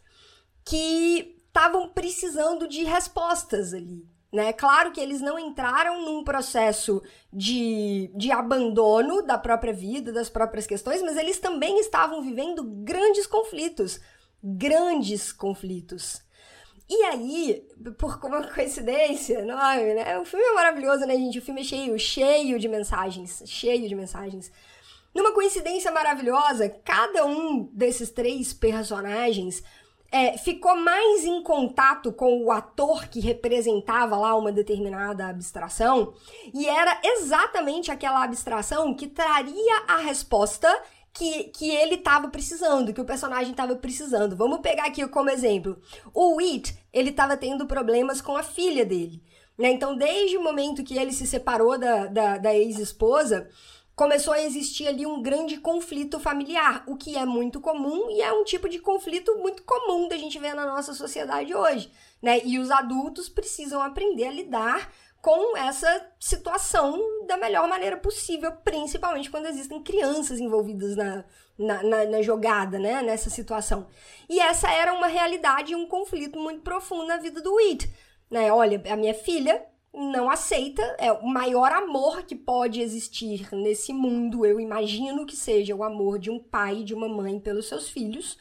que 0.66 1.36
estavam 1.48 1.90
precisando 1.90 2.68
de 2.68 2.84
respostas 2.84 3.74
ali. 3.74 4.13
Né? 4.34 4.52
Claro 4.52 4.92
que 4.92 5.00
eles 5.00 5.22
não 5.22 5.38
entraram 5.38 6.02
num 6.02 6.24
processo 6.24 7.04
de, 7.32 8.12
de 8.16 8.32
abandono 8.32 9.22
da 9.22 9.38
própria 9.38 9.72
vida, 9.72 10.12
das 10.12 10.28
próprias 10.28 10.66
questões, 10.66 11.04
mas 11.04 11.16
eles 11.18 11.38
também 11.38 11.80
estavam 11.80 12.20
vivendo 12.20 12.64
grandes 12.64 13.28
conflitos 13.28 14.02
grandes 14.44 15.32
conflitos. 15.32 16.22
E 16.90 17.04
aí, 17.06 17.66
por 17.98 18.20
uma 18.26 18.46
coincidência 18.52 19.40
enorme, 19.40 19.94
né? 19.94 20.20
O 20.20 20.26
filme 20.26 20.46
é 20.46 20.54
maravilhoso, 20.54 21.06
né, 21.06 21.16
gente? 21.16 21.40
O 21.40 21.42
filme 21.42 21.62
é 21.62 21.64
cheio, 21.64 21.98
cheio 21.98 22.60
de 22.60 22.68
mensagens, 22.68 23.42
cheio 23.46 23.88
de 23.88 23.96
mensagens. 23.96 24.52
Numa 25.16 25.32
coincidência 25.32 25.92
maravilhosa, 25.92 26.68
cada 26.84 27.26
um 27.26 27.70
desses 27.72 28.10
três 28.10 28.52
personagens 28.52 29.64
é, 30.14 30.38
ficou 30.38 30.76
mais 30.76 31.26
em 31.26 31.42
contato 31.42 32.14
com 32.14 32.44
o 32.44 32.52
ator 32.52 33.08
que 33.08 33.20
representava 33.20 34.16
lá 34.16 34.36
uma 34.36 34.52
determinada 34.52 35.26
abstração, 35.26 36.14
e 36.54 36.68
era 36.68 37.02
exatamente 37.04 37.90
aquela 37.90 38.24
abstração 38.24 38.94
que 38.94 39.08
traria 39.08 39.84
a 39.88 39.98
resposta 39.98 40.72
que, 41.12 41.46
que 41.46 41.68
ele 41.72 41.98
tava 41.98 42.28
precisando, 42.28 42.94
que 42.94 43.02
o 43.02 43.06
personagem 43.06 43.56
tava 43.56 43.76
precisando. 43.76 44.36
Vamos 44.36 44.60
pegar 44.60 44.86
aqui 44.86 45.08
como 45.08 45.32
exemplo. 45.32 45.82
O 46.14 46.36
Wheat, 46.36 46.78
ele 46.94 47.12
tava 47.12 47.36
tendo 47.36 47.66
problemas 47.66 48.22
com 48.22 48.38
a 48.38 48.44
filha 48.44 48.86
dele. 48.86 49.20
Né? 49.58 49.72
Então, 49.72 49.96
desde 49.96 50.38
o 50.38 50.44
momento 50.44 50.84
que 50.84 50.96
ele 50.96 51.12
se 51.12 51.26
separou 51.26 51.78
da, 51.78 52.06
da, 52.06 52.38
da 52.38 52.56
ex-esposa, 52.56 53.50
começou 53.96 54.34
a 54.34 54.42
existir 54.42 54.88
ali 54.88 55.06
um 55.06 55.22
grande 55.22 55.58
conflito 55.58 56.20
familiar, 56.20 56.84
o 56.88 56.96
que 56.96 57.16
é 57.16 57.26
muito 57.26 57.62
comum 57.62 58.10
e 58.10 58.22
é 58.22 58.32
um 58.34 58.44
tipo 58.44 58.68
de 58.68 58.80
conflito 58.80 59.36
muito 59.38 59.64
comum 59.64 60.08
da 60.08 60.18
gente 60.18 60.40
ver 60.40 60.56
na 60.56 60.66
nossa 60.66 60.94
sociedade 60.94 61.54
hoje, 61.54 61.92
né? 62.22 62.42
E 62.44 62.58
os 62.58 62.72
adultos 62.72 63.30
precisam 63.30 63.82
aprender 63.82 64.26
a 64.26 64.32
lidar 64.32 64.92
com 65.22 65.56
essa 65.56 66.12
situação 66.20 67.26
da 67.28 67.38
melhor 67.38 67.68
maneira 67.68 67.96
possível, 67.96 68.52
principalmente 68.52 69.30
quando 69.30 69.46
existem 69.46 69.82
crianças 69.82 70.40
envolvidas 70.40 70.98
na, 70.98 71.24
na, 71.58 71.84
na, 71.84 72.06
na 72.06 72.22
jogada, 72.22 72.80
né? 72.80 73.02
Nessa 73.02 73.30
situação. 73.30 73.88
E 74.28 74.40
essa 74.40 74.70
era 74.72 74.94
uma 74.94 75.08
realidade 75.08 75.74
e 75.74 75.76
um 75.76 75.88
conflito 75.88 76.38
muito 76.40 76.62
profundo 76.62 77.06
na 77.06 77.18
vida 77.18 77.42
do 77.42 77.54
Whit. 77.56 77.90
Né? 78.30 78.52
Olha, 78.52 78.82
a 78.92 78.96
minha 78.96 79.14
filha 79.14 79.64
não 79.94 80.30
aceita, 80.30 80.82
é 80.98 81.12
o 81.12 81.28
maior 81.28 81.72
amor 81.72 82.24
que 82.24 82.36
pode 82.36 82.82
existir 82.82 83.48
nesse 83.54 83.94
mundo, 83.94 84.46
eu 84.46 84.60
imagino 84.60 85.26
que 85.26 85.36
seja 85.36 85.76
o 85.76 85.84
amor 85.84 86.18
de 86.18 86.32
um 86.32 86.40
pai 86.40 86.80
e 86.80 86.84
de 86.84 86.94
uma 86.94 87.08
mãe 87.08 87.40
pelos 87.40 87.68
seus 87.68 87.88
filhos. 87.90 88.38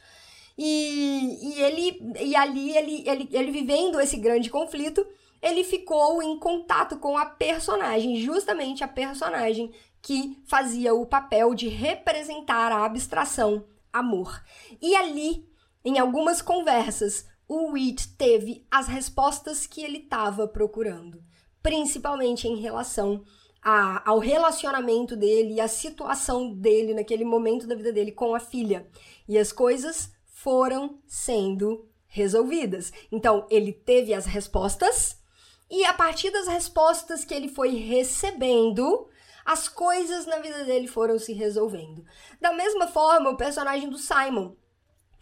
E, 0.56 1.38
e 1.42 1.60
ele 1.60 2.14
e 2.20 2.36
ali 2.36 2.76
ele, 2.76 3.04
ele, 3.06 3.28
ele 3.32 3.50
vivendo 3.50 4.00
esse 4.00 4.16
grande 4.16 4.48
conflito, 4.48 5.06
ele 5.42 5.64
ficou 5.64 6.22
em 6.22 6.38
contato 6.38 6.98
com 6.98 7.18
a 7.18 7.26
personagem, 7.26 8.16
justamente 8.16 8.82
a 8.82 8.88
personagem 8.88 9.72
que 10.00 10.38
fazia 10.46 10.94
o 10.94 11.06
papel 11.06 11.54
de 11.54 11.68
representar 11.68 12.72
a 12.72 12.84
abstração 12.84 13.64
amor. 13.92 14.42
E 14.80 14.96
ali, 14.96 15.46
em 15.84 15.98
algumas 15.98 16.40
conversas, 16.40 17.26
o 17.54 17.72
Wheat 17.72 18.16
teve 18.16 18.66
as 18.70 18.86
respostas 18.86 19.66
que 19.66 19.82
ele 19.82 19.98
estava 19.98 20.46
procurando 20.48 21.22
principalmente 21.62 22.48
em 22.48 22.56
relação 22.56 23.22
a, 23.62 24.10
ao 24.10 24.18
relacionamento 24.18 25.14
dele 25.14 25.54
e 25.54 25.60
a 25.60 25.68
situação 25.68 26.52
dele 26.52 26.92
naquele 26.92 27.24
momento 27.24 27.66
da 27.66 27.76
vida 27.76 27.92
dele 27.92 28.10
com 28.10 28.34
a 28.34 28.40
filha. 28.40 28.88
E 29.28 29.38
as 29.38 29.52
coisas 29.52 30.10
foram 30.26 30.98
sendo 31.06 31.88
resolvidas. 32.06 32.92
Então, 33.10 33.46
ele 33.48 33.72
teve 33.72 34.12
as 34.12 34.26
respostas, 34.26 35.16
e 35.70 35.84
a 35.84 35.94
partir 35.94 36.30
das 36.30 36.48
respostas 36.48 37.24
que 37.24 37.32
ele 37.32 37.48
foi 37.48 37.70
recebendo, 37.76 39.08
as 39.44 39.68
coisas 39.68 40.26
na 40.26 40.38
vida 40.38 40.64
dele 40.64 40.88
foram 40.88 41.18
se 41.18 41.32
resolvendo. 41.32 42.04
Da 42.40 42.52
mesma 42.52 42.88
forma, 42.88 43.30
o 43.30 43.36
personagem 43.36 43.88
do 43.88 43.96
Simon 43.96 44.54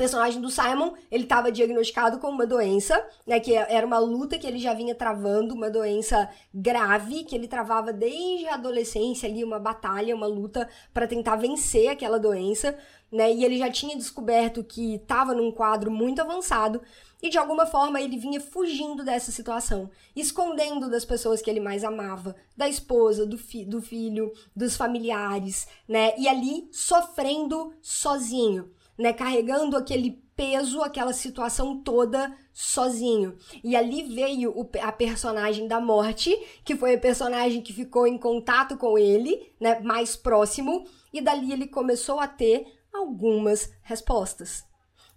personagem 0.01 0.41
do 0.41 0.51
Simon, 0.51 0.95
ele 1.11 1.25
estava 1.25 1.53
diagnosticado 1.53 2.19
com 2.19 2.31
uma 2.31 2.47
doença, 2.47 3.07
né, 3.27 3.39
que 3.39 3.53
era 3.53 3.87
uma 3.87 3.99
luta 3.99 4.39
que 4.39 4.47
ele 4.47 4.59
já 4.59 4.73
vinha 4.73 4.95
travando, 4.95 5.55
uma 5.55 5.69
doença 5.69 6.27
grave 6.55 7.23
que 7.25 7.35
ele 7.35 7.47
travava 7.47 7.93
desde 7.93 8.49
a 8.49 8.55
adolescência 8.55 9.29
ali, 9.29 9.45
uma 9.45 9.59
batalha, 9.59 10.17
uma 10.17 10.27
luta 10.27 10.67
para 10.95 11.07
tentar 11.07 11.37
vencer 11.37 11.89
aquela 11.89 12.19
doença, 12.19 12.79
né? 13.13 13.31
E 13.31 13.45
ele 13.45 13.59
já 13.59 13.71
tinha 13.71 13.95
descoberto 13.95 14.65
que 14.65 14.95
estava 14.95 15.35
num 15.35 15.53
quadro 15.53 15.91
muito 15.91 16.23
avançado 16.23 16.81
e 17.23 17.29
de 17.29 17.37
alguma 17.37 17.67
forma 17.67 18.01
ele 18.01 18.17
vinha 18.17 18.41
fugindo 18.41 19.05
dessa 19.05 19.31
situação, 19.31 19.91
escondendo 20.17 20.89
das 20.89 21.05
pessoas 21.05 21.43
que 21.43 21.51
ele 21.51 21.61
mais 21.61 21.85
amava, 21.85 22.35
da 22.57 22.67
esposa, 22.67 23.27
do, 23.27 23.37
fi 23.37 23.67
do 23.67 23.83
filho, 23.83 24.33
dos 24.57 24.79
familiares, 24.79 25.69
né? 25.87 26.15
E 26.17 26.27
ali 26.27 26.71
sofrendo 26.73 27.75
sozinho 27.83 28.71
né, 29.01 29.15
carregando 29.15 29.77
aquele 29.77 30.23
peso, 30.37 30.83
aquela 30.83 31.13
situação 31.13 31.83
toda 31.83 32.37
sozinho. 32.53 33.37
E 33.65 33.75
ali 33.75 34.03
veio 34.15 34.51
o, 34.51 34.69
a 34.83 34.93
personagem 34.93 35.67
da 35.67 35.81
morte, 35.81 36.37
que 36.65 36.77
foi 36.77 36.95
a 36.95 36.99
personagem 36.99 37.63
que 37.63 37.73
ficou 37.73 38.07
em 38.07 38.19
contato 38.19 38.77
com 38.77 38.99
ele, 38.99 39.53
né, 39.59 39.81
mais 39.81 40.17
próximo, 40.17 40.87
e 41.13 41.21
dali 41.21 41.51
ele 41.51 41.67
começou 41.67 42.21
a 42.21 42.29
ter 42.29 42.67
algumas 42.93 43.73
respostas. 43.83 44.65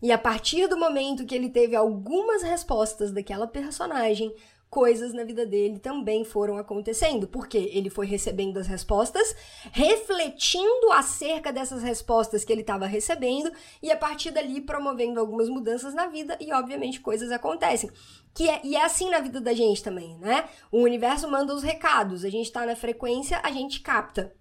E 0.02 0.12
a 0.12 0.18
partir 0.18 0.68
do 0.68 0.78
momento 0.78 1.25
que 1.25 1.36
ele 1.36 1.50
teve 1.50 1.75
algumas 1.75 2.42
respostas 2.42 3.12
daquela 3.12 3.48
personagem, 3.48 4.34
coisas 4.74 5.13
na 5.13 5.24
vida 5.24 5.46
dele 5.46 5.77
também 5.77 6.25
foram 6.25 6.58
acontecendo, 6.58 7.27
porque 7.27 7.70
ele 7.72 7.92
foi 7.92 8.08
recebendo 8.08 8.58
as 8.58 8.65
respostas, 8.65 9.36
refletindo 9.72 10.92
acerca 10.92 11.53
dessas 11.53 11.84
respostas 11.84 12.44
que 12.44 12.51
ele 12.51 12.62
estava 12.62 12.88
recebendo 12.88 13.51
e 13.84 13.92
a 13.92 13.96
partir 13.96 14.32
dali 14.32 14.60
promovendo 14.60 15.20
algumas 15.20 15.48
mudanças 15.48 15.94
na 15.94 16.08
vida 16.08 16.36
e 16.42 16.51
obviamente 16.51 17.00
coisas 17.00 17.32
acontecem. 17.32 17.88
Que 18.34 18.50
é, 18.50 18.62
e 18.63 18.75
é 18.75 18.84
assim 18.84 19.12
na 19.12 19.20
vida 19.20 19.39
da 19.39 19.53
gente 19.53 19.84
também, 19.84 20.18
né? 20.18 20.46
O 20.72 20.80
universo 20.80 21.30
manda 21.30 21.53
os 21.53 21.62
recados, 21.62 22.25
a 22.25 22.30
gente 22.30 22.48
está 22.48 22.65
na 22.65 22.75
frequência, 22.75 23.39
a 23.44 23.51
gente 23.51 23.80
capta. 23.80 24.34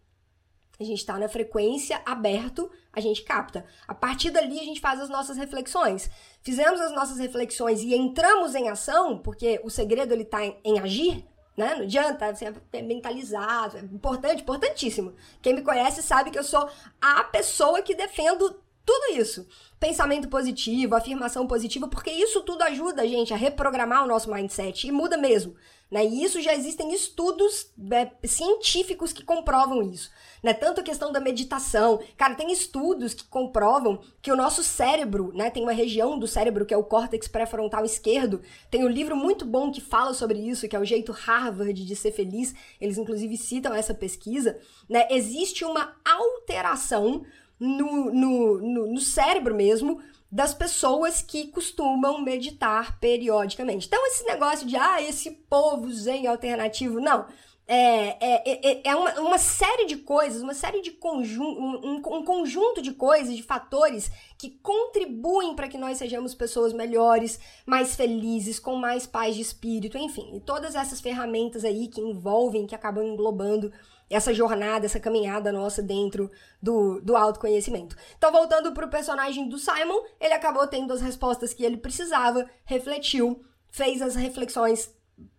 A 0.80 0.84
gente 0.84 0.98
está 0.98 1.18
na 1.18 1.28
frequência 1.28 2.00
aberto, 2.04 2.70
a 2.92 3.00
gente 3.00 3.22
capta. 3.22 3.64
A 3.86 3.94
partir 3.94 4.30
dali 4.30 4.58
a 4.58 4.64
gente 4.64 4.80
faz 4.80 5.00
as 5.00 5.08
nossas 5.08 5.36
reflexões 5.36 6.10
fizemos 6.42 6.80
as 6.80 6.92
nossas 6.92 7.18
reflexões 7.18 7.82
e 7.82 7.94
entramos 7.94 8.54
em 8.54 8.68
ação, 8.68 9.16
porque 9.16 9.60
o 9.64 9.70
segredo 9.70 10.12
ele 10.12 10.24
tá 10.24 10.44
em, 10.44 10.56
em 10.64 10.78
agir, 10.78 11.24
né? 11.56 11.74
Não 11.76 11.82
adianta 11.82 12.34
você 12.34 12.46
é 12.46 12.52
é 12.72 13.80
importante, 13.80 14.42
importantíssimo. 14.42 15.14
Quem 15.40 15.54
me 15.54 15.62
conhece 15.62 16.02
sabe 16.02 16.30
que 16.30 16.38
eu 16.38 16.44
sou 16.44 16.68
a 17.00 17.24
pessoa 17.24 17.82
que 17.82 17.94
defendo 17.94 18.60
tudo 18.84 19.16
isso. 19.16 19.46
Pensamento 19.78 20.28
positivo, 20.28 20.96
afirmação 20.96 21.46
positiva, 21.46 21.86
porque 21.86 22.10
isso 22.10 22.42
tudo 22.42 22.62
ajuda 22.62 23.02
a 23.02 23.06
gente 23.06 23.32
a 23.32 23.36
reprogramar 23.36 24.02
o 24.04 24.08
nosso 24.08 24.30
mindset 24.30 24.88
e 24.88 24.92
muda 24.92 25.16
mesmo. 25.16 25.54
Né? 25.92 26.06
E 26.06 26.24
isso 26.24 26.40
já 26.40 26.54
existem 26.54 26.90
estudos 26.94 27.70
é, 27.90 28.26
científicos 28.26 29.12
que 29.12 29.22
comprovam 29.22 29.82
isso. 29.82 30.10
Né? 30.42 30.54
Tanto 30.54 30.80
a 30.80 30.82
questão 30.82 31.12
da 31.12 31.20
meditação. 31.20 32.00
Cara, 32.16 32.34
tem 32.34 32.50
estudos 32.50 33.12
que 33.12 33.24
comprovam 33.24 34.00
que 34.22 34.32
o 34.32 34.36
nosso 34.36 34.62
cérebro, 34.62 35.32
né? 35.34 35.50
Tem 35.50 35.62
uma 35.62 35.72
região 35.72 36.18
do 36.18 36.26
cérebro 36.26 36.64
que 36.64 36.72
é 36.72 36.76
o 36.78 36.82
córtex 36.82 37.28
pré-frontal 37.28 37.84
esquerdo. 37.84 38.40
Tem 38.70 38.82
um 38.82 38.88
livro 38.88 39.14
muito 39.14 39.44
bom 39.44 39.70
que 39.70 39.82
fala 39.82 40.14
sobre 40.14 40.38
isso, 40.38 40.66
que 40.66 40.74
é 40.74 40.78
o 40.78 40.84
jeito 40.84 41.12
Harvard 41.12 41.84
de 41.84 41.94
ser 41.94 42.12
feliz. 42.12 42.54
Eles, 42.80 42.96
inclusive, 42.96 43.36
citam 43.36 43.74
essa 43.74 43.92
pesquisa. 43.92 44.58
Né? 44.88 45.06
Existe 45.10 45.62
uma 45.62 45.94
alteração 46.06 47.22
no, 47.60 48.10
no, 48.10 48.58
no, 48.58 48.86
no 48.94 49.00
cérebro 49.00 49.54
mesmo 49.54 50.00
das 50.32 50.54
pessoas 50.54 51.20
que 51.20 51.48
costumam 51.48 52.22
meditar 52.22 52.98
periodicamente. 52.98 53.86
Então, 53.86 54.06
esse 54.06 54.24
negócio 54.24 54.66
de, 54.66 54.74
ah, 54.76 55.02
esse 55.02 55.30
povo 55.30 55.92
zen 55.92 56.26
alternativo, 56.26 56.98
não. 56.98 57.26
É, 57.68 58.16
é, 58.18 58.70
é, 58.70 58.80
é 58.84 58.96
uma, 58.96 59.12
uma, 59.20 59.38
série 59.38 59.84
de 59.86 59.98
coisas, 59.98 60.42
uma 60.42 60.54
série 60.54 60.80
de 60.80 60.90
conjunto, 60.90 61.60
um, 61.60 61.96
um, 61.96 62.24
conjunto 62.24 62.82
de 62.82 62.92
coisas, 62.92 63.36
de 63.36 63.42
fatores 63.42 64.10
que 64.36 64.50
contribuem 64.50 65.54
para 65.54 65.68
que 65.68 65.78
nós 65.78 65.98
sejamos 65.98 66.34
pessoas 66.34 66.72
melhores, 66.72 67.38
mais 67.64 67.94
felizes, 67.94 68.58
com 68.58 68.74
mais 68.74 69.06
paz 69.06 69.36
de 69.36 69.42
espírito, 69.42 69.96
enfim, 69.96 70.34
e 70.34 70.40
todas 70.40 70.74
essas 70.74 71.00
ferramentas 71.00 71.64
aí 71.64 71.88
que 71.88 72.00
envolvem, 72.00 72.66
que 72.66 72.74
acabam 72.74 73.04
englobando 73.04 73.72
essa 74.14 74.32
jornada, 74.34 74.86
essa 74.86 75.00
caminhada 75.00 75.50
nossa 75.50 75.82
dentro 75.82 76.30
do, 76.60 77.00
do 77.00 77.16
autoconhecimento. 77.16 77.96
Então, 78.16 78.30
voltando 78.30 78.72
para 78.72 78.86
o 78.86 78.90
personagem 78.90 79.48
do 79.48 79.58
Simon, 79.58 80.02
ele 80.20 80.34
acabou 80.34 80.66
tendo 80.66 80.92
as 80.92 81.00
respostas 81.00 81.54
que 81.54 81.64
ele 81.64 81.76
precisava, 81.76 82.48
refletiu, 82.64 83.44
fez 83.70 84.02
as 84.02 84.14
reflexões 84.14 84.94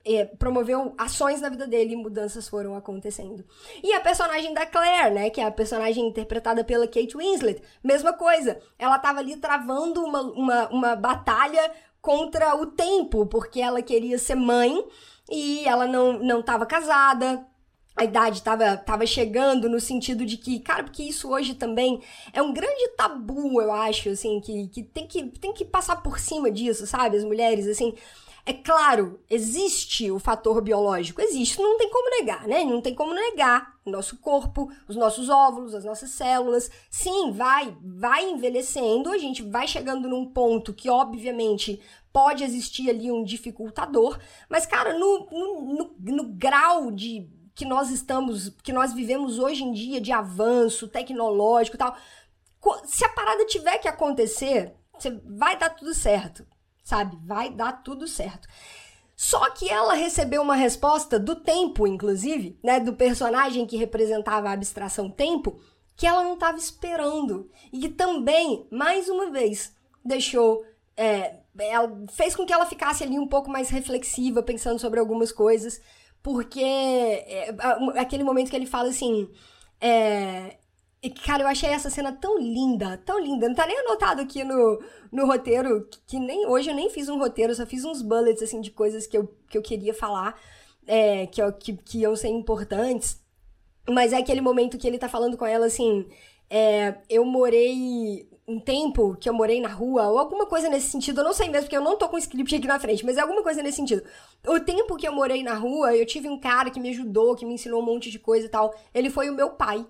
é, 0.06 0.26
promoveu 0.26 0.94
ações 0.98 1.42
na 1.42 1.50
vida 1.50 1.66
dele 1.68 1.94
e 1.94 1.98
mudanças 1.98 2.48
foram 2.48 2.76
acontecendo. 2.76 3.46
E 3.82 3.94
a 3.94 4.02
personagem 4.02 4.54
da 4.54 4.66
Claire, 4.66 5.14
né, 5.14 5.30
que 5.30 5.42
é 5.42 5.46
a 5.46 5.52
personagem 5.52 6.08
interpretada 6.08 6.64
pela 6.64 6.88
Kate 6.88 7.16
Winslet, 7.16 7.62
mesma 7.84 8.14
coisa. 8.14 8.60
Ela 8.78 8.98
estava 8.98 9.20
ali 9.20 9.38
travando 9.38 10.04
uma, 10.04 10.22
uma, 10.22 10.68
uma 10.70 10.96
batalha 10.96 11.72
contra 12.02 12.56
o 12.56 12.66
tempo, 12.66 13.26
porque 13.26 13.62
ela 13.62 13.82
queria 13.82 14.18
ser 14.18 14.36
mãe 14.36 14.86
e 15.30 15.66
ela 15.66 15.88
não 15.88 16.20
não 16.20 16.42
estava 16.42 16.66
casada, 16.66 17.46
a 17.96 18.04
idade 18.04 18.38
estava 18.38 18.76
tava 18.78 19.06
chegando 19.06 19.70
no 19.70 19.80
sentido 19.80 20.26
de 20.26 20.38
que, 20.38 20.60
cara, 20.60 20.84
porque 20.84 21.04
isso 21.04 21.30
hoje 21.30 21.54
também 21.54 22.02
é 22.32 22.42
um 22.42 22.54
grande 22.54 22.88
tabu, 22.98 23.62
eu 23.62 23.72
acho, 23.72 24.10
assim, 24.10 24.40
que, 24.40 24.68
que, 24.68 24.84
tem, 24.84 25.08
que 25.08 25.24
tem 25.40 25.54
que 25.54 25.64
passar 25.64 25.98
por 25.98 26.20
cima 26.20 26.50
disso, 26.50 26.88
sabe? 26.88 27.18
As 27.18 27.24
mulheres, 27.24 27.68
assim. 27.68 27.94
É 28.46 28.52
claro, 28.52 29.22
existe 29.30 30.12
o 30.12 30.20
fator 30.20 30.62
biológico, 30.62 31.22
existe, 31.22 31.62
não 31.62 31.78
tem 31.78 31.90
como 31.90 32.10
negar, 32.10 32.46
né? 32.46 32.66
Não 32.66 32.82
tem 32.82 32.94
como 32.94 33.14
negar 33.14 33.74
o 33.86 33.90
nosso 33.90 34.18
corpo, 34.18 34.70
os 34.86 34.98
nossos 34.98 35.30
óvulos, 35.30 35.74
as 35.74 35.86
nossas 35.86 36.10
células. 36.10 36.70
Sim, 36.90 37.32
vai, 37.32 37.78
vai 37.82 38.30
envelhecendo, 38.30 39.12
a 39.12 39.18
gente 39.18 39.42
vai 39.42 39.66
chegando 39.66 40.10
num 40.10 40.26
ponto 40.26 40.74
que, 40.74 40.90
obviamente, 40.90 41.80
pode 42.12 42.44
existir 42.44 42.90
ali 42.90 43.10
um 43.10 43.24
dificultador, 43.24 44.20
mas, 44.50 44.66
cara, 44.66 44.98
no, 44.98 45.26
no, 45.32 45.76
no, 45.76 45.96
no 46.00 46.24
grau 46.26 46.92
de 46.92 47.30
que 47.56 47.66
nós 47.66 47.90
estamos, 47.90 48.50
que 48.64 48.74
nós 48.74 48.94
vivemos 48.94 49.40
hoje 49.40 49.64
em 49.64 49.72
dia 49.72 50.02
de 50.02 50.12
avanço 50.12 50.88
tecnológico 50.88 51.76
e 51.76 51.80
tal, 51.80 51.96
se 52.86 53.06
a 53.06 53.10
parada 53.10 53.46
tiver 53.46 53.78
que 53.78 53.88
acontecer, 53.88 54.74
vai 55.26 55.58
dar 55.58 55.70
tudo 55.70 55.94
certo, 55.94 56.46
sabe? 56.84 57.18
Vai 57.26 57.52
dar 57.52 57.84
tudo 57.84 58.08
certo. 58.08 58.48
Só 59.16 59.50
que 59.52 59.70
ela 59.70 59.94
recebeu 59.94 60.42
uma 60.42 60.56
resposta 60.56 61.20
do 61.20 61.36
tempo, 61.36 61.86
inclusive, 61.86 62.58
né, 62.64 62.80
do 62.80 62.94
personagem 62.94 63.66
que 63.66 63.78
representava 63.78 64.50
a 64.50 64.54
abstração 64.54 65.10
tempo, 65.10 65.60
que 65.96 66.08
ela 66.08 66.24
não 66.24 66.34
estava 66.34 66.58
esperando 66.58 67.50
e 67.72 67.80
que 67.80 67.90
também, 67.90 68.68
mais 68.72 69.08
uma 69.08 69.30
vez, 69.30 69.76
deixou 70.04 70.66
é, 70.98 71.40
ela 71.58 72.06
fez 72.12 72.36
com 72.36 72.46
que 72.46 72.54
ela 72.54 72.66
ficasse 72.66 73.04
ali 73.04 73.20
um 73.20 73.28
pouco 73.28 73.50
mais 73.50 73.70
reflexiva, 73.70 74.42
pensando 74.42 74.80
sobre 74.80 75.00
algumas 75.00 75.32
coisas, 75.32 75.82
porque 76.24 76.64
é, 76.64 77.56
aquele 77.98 78.24
momento 78.24 78.50
que 78.50 78.56
ele 78.56 78.66
fala 78.66 78.90
assim, 78.90 79.30
é, 79.80 80.58
Cara, 81.26 81.44
eu 81.44 81.48
achei 81.48 81.70
essa 81.70 81.90
cena 81.90 82.14
tão 82.14 82.40
linda, 82.40 82.98
tão 83.06 83.20
linda. 83.20 83.48
Não 83.50 83.56
tá 83.56 83.68
nem 83.68 83.78
anotado 83.80 84.22
aqui 84.22 84.42
no, 84.44 84.82
no 85.12 85.26
roteiro, 85.26 85.86
que, 85.90 86.00
que 86.08 86.20
nem 86.20 86.48
hoje 86.48 86.70
eu 86.70 86.76
nem 86.76 86.90
fiz 86.90 87.10
um 87.10 87.18
roteiro, 87.18 87.54
só 87.54 87.66
fiz 87.66 87.84
uns 87.84 88.02
bullets, 88.02 88.42
assim, 88.42 88.62
de 88.62 88.72
coisas 88.72 89.06
que 89.06 89.18
eu, 89.18 89.28
que 89.50 89.58
eu 89.58 89.62
queria 89.62 89.94
falar, 89.94 90.40
é, 90.88 91.28
que, 91.28 91.42
que, 91.54 91.74
que 91.74 92.00
iam 92.00 92.16
ser 92.16 92.30
importantes. 92.30 93.22
Mas 93.90 94.14
é 94.14 94.18
aquele 94.18 94.40
momento 94.40 94.78
que 94.78 94.88
ele 94.88 94.98
tá 94.98 95.10
falando 95.10 95.38
com 95.38 95.46
ela, 95.46 95.66
assim, 95.66 96.08
é, 96.50 96.96
eu 97.10 97.26
morei 97.26 98.30
um 98.48 98.60
tempo 98.60 99.16
que 99.16 99.30
eu 99.30 99.34
morei 99.34 99.62
na 99.62 99.70
rua, 99.70 100.10
ou 100.10 100.20
alguma 100.20 100.46
coisa 100.46 100.70
nesse 100.70 100.90
sentido, 100.90 101.22
eu 101.22 101.24
não 101.24 101.34
sei 101.34 101.48
mesmo, 101.48 101.64
porque 101.64 101.78
eu 101.78 101.82
não 101.82 101.98
tô 101.98 102.10
com 102.10 102.16
o 102.16 102.20
script 102.20 102.56
aqui 102.56 102.68
na 102.68 102.80
frente, 102.80 103.06
mas 103.06 103.18
é 103.18 103.22
alguma 103.22 103.42
coisa 103.42 103.64
nesse 103.64 103.78
sentido. 103.78 104.04
O 104.46 104.60
tempo 104.60 104.98
que 104.98 105.08
eu 105.08 105.14
morei 105.14 105.42
na 105.44 105.54
rua, 105.54 105.96
eu 105.96 106.06
tive 106.06 106.28
um 106.28 106.40
cara 106.40 106.70
que 106.70 106.80
me 106.80 106.90
ajudou, 106.90 107.36
que 107.36 107.46
me 107.46 107.54
ensinou 107.54 107.82
um 107.82 107.86
monte 107.86 108.12
de 108.12 108.20
coisa 108.20 108.46
e 108.46 108.50
tal. 108.50 108.76
Ele 108.94 109.10
foi 109.10 109.30
o 109.30 109.34
meu 109.34 109.52
pai. 109.52 109.86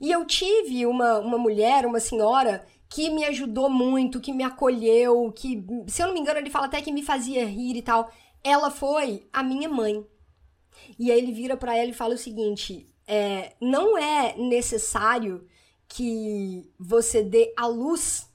E 0.00 0.10
eu 0.10 0.24
tive 0.24 0.86
uma, 0.86 1.18
uma 1.18 1.38
mulher, 1.38 1.84
uma 1.84 2.00
senhora, 2.00 2.64
que 2.88 3.10
me 3.10 3.24
ajudou 3.24 3.68
muito, 3.68 4.20
que 4.20 4.32
me 4.32 4.42
acolheu, 4.42 5.30
que, 5.32 5.62
se 5.86 6.02
eu 6.02 6.06
não 6.06 6.14
me 6.14 6.20
engano, 6.20 6.38
ele 6.38 6.50
fala 6.50 6.66
até 6.66 6.80
que 6.80 6.92
me 6.92 7.02
fazia 7.02 7.44
rir 7.44 7.76
e 7.76 7.82
tal. 7.82 8.10
Ela 8.42 8.70
foi 8.70 9.28
a 9.32 9.42
minha 9.42 9.68
mãe. 9.68 10.04
E 10.98 11.12
aí 11.12 11.18
ele 11.18 11.32
vira 11.32 11.56
para 11.56 11.76
ela 11.76 11.90
e 11.90 11.94
fala 11.94 12.14
o 12.14 12.18
seguinte: 12.18 12.86
é, 13.06 13.52
não 13.60 13.98
é 13.98 14.34
necessário 14.36 15.46
que 15.88 16.70
você 16.78 17.22
dê 17.22 17.52
a 17.56 17.66
luz 17.66 18.28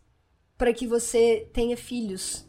para 0.58 0.74
que 0.74 0.88
você 0.88 1.50
tenha 1.54 1.78
filhos. 1.78 2.46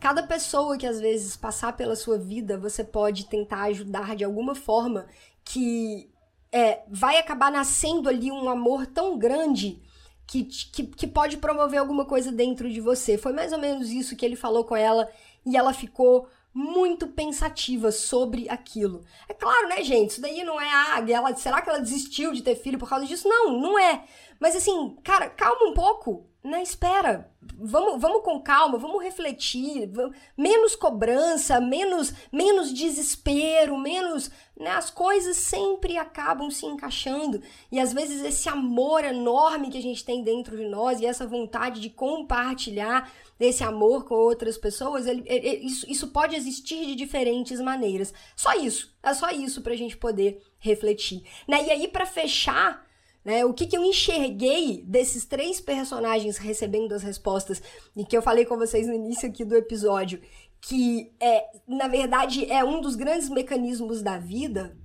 Cada 0.00 0.22
pessoa 0.22 0.76
que 0.76 0.86
às 0.86 0.98
vezes 0.98 1.36
passar 1.36 1.76
pela 1.76 1.94
sua 1.94 2.18
vida, 2.18 2.58
você 2.58 2.82
pode 2.82 3.26
tentar 3.26 3.64
ajudar 3.64 4.16
de 4.16 4.24
alguma 4.24 4.54
forma 4.54 5.06
que 5.44 6.10
é, 6.50 6.82
vai 6.88 7.18
acabar 7.18 7.52
nascendo 7.52 8.08
ali 8.08 8.32
um 8.32 8.48
amor 8.48 8.86
tão 8.86 9.18
grande 9.18 9.80
que, 10.26 10.44
que, 10.44 10.86
que 10.86 11.06
pode 11.06 11.36
promover 11.36 11.78
alguma 11.78 12.04
coisa 12.04 12.32
dentro 12.32 12.70
de 12.70 12.80
você. 12.80 13.18
Foi 13.18 13.32
mais 13.32 13.52
ou 13.52 13.58
menos 13.58 13.90
isso 13.90 14.16
que 14.16 14.24
ele 14.24 14.36
falou 14.36 14.64
com 14.64 14.74
ela 14.76 15.08
e 15.44 15.56
ela 15.56 15.72
ficou 15.72 16.28
muito 16.52 17.06
pensativa 17.08 17.92
sobre 17.92 18.48
aquilo. 18.48 19.04
É 19.28 19.34
claro, 19.34 19.68
né, 19.68 19.82
gente? 19.82 20.10
Isso 20.10 20.20
daí 20.20 20.42
não 20.44 20.60
é 20.60 20.68
ah, 20.68 21.04
ela, 21.08 21.34
será 21.36 21.62
que 21.62 21.70
ela 21.70 21.80
desistiu 21.80 22.32
de 22.32 22.42
ter 22.42 22.56
filho 22.56 22.78
por 22.78 22.88
causa 22.88 23.06
disso? 23.06 23.28
Não, 23.28 23.58
não 23.60 23.78
é. 23.78 24.04
Mas 24.38 24.56
assim, 24.56 24.96
cara, 25.02 25.28
calma 25.30 25.70
um 25.70 25.74
pouco 25.74 26.29
na 26.42 26.62
espera. 26.62 27.30
Vamos, 27.42 28.00
vamos 28.00 28.22
com 28.22 28.40
calma, 28.40 28.78
vamos 28.78 29.02
refletir, 29.02 29.86
vamos, 29.92 30.16
menos 30.36 30.74
cobrança, 30.74 31.60
menos 31.60 32.12
menos 32.32 32.72
desespero, 32.72 33.76
menos, 33.78 34.30
né, 34.58 34.70
as 34.70 34.90
coisas 34.90 35.36
sempre 35.36 35.96
acabam 35.98 36.50
se 36.50 36.66
encaixando 36.66 37.42
e 37.70 37.78
às 37.78 37.92
vezes 37.92 38.22
esse 38.22 38.48
amor 38.48 39.04
enorme 39.04 39.70
que 39.70 39.78
a 39.78 39.82
gente 39.82 40.04
tem 40.04 40.22
dentro 40.22 40.56
de 40.56 40.66
nós 40.66 41.00
e 41.00 41.06
essa 41.06 41.26
vontade 41.26 41.80
de 41.80 41.90
compartilhar 41.90 43.10
esse 43.38 43.64
amor 43.64 44.04
com 44.04 44.14
outras 44.14 44.58
pessoas, 44.58 45.06
ele, 45.06 45.22
ele, 45.26 45.64
isso, 45.64 45.90
isso 45.90 46.08
pode 46.08 46.36
existir 46.36 46.86
de 46.86 46.94
diferentes 46.94 47.58
maneiras. 47.58 48.12
Só 48.36 48.52
isso, 48.54 48.94
é 49.02 49.14
só 49.14 49.30
isso 49.30 49.62
pra 49.62 49.74
gente 49.74 49.96
poder 49.96 50.42
refletir. 50.58 51.24
Né? 51.48 51.64
E 51.64 51.70
aí, 51.70 51.88
para 51.88 52.04
fechar 52.04 52.86
né? 53.30 53.44
O 53.44 53.54
que, 53.54 53.64
que 53.64 53.76
eu 53.76 53.84
enxerguei 53.84 54.82
desses 54.84 55.24
três 55.24 55.60
personagens 55.60 56.36
recebendo 56.36 56.92
as 56.92 57.04
respostas 57.04 57.62
e 57.96 58.04
que 58.04 58.16
eu 58.16 58.20
falei 58.20 58.44
com 58.44 58.56
vocês 58.56 58.88
no 58.88 58.92
início 58.92 59.28
aqui 59.28 59.44
do 59.44 59.54
episódio, 59.54 60.20
que 60.60 61.12
é, 61.20 61.46
na 61.64 61.86
verdade, 61.86 62.50
é 62.50 62.64
um 62.64 62.80
dos 62.80 62.96
grandes 62.96 63.28
mecanismos 63.28 64.02
da 64.02 64.18
vida, 64.18 64.76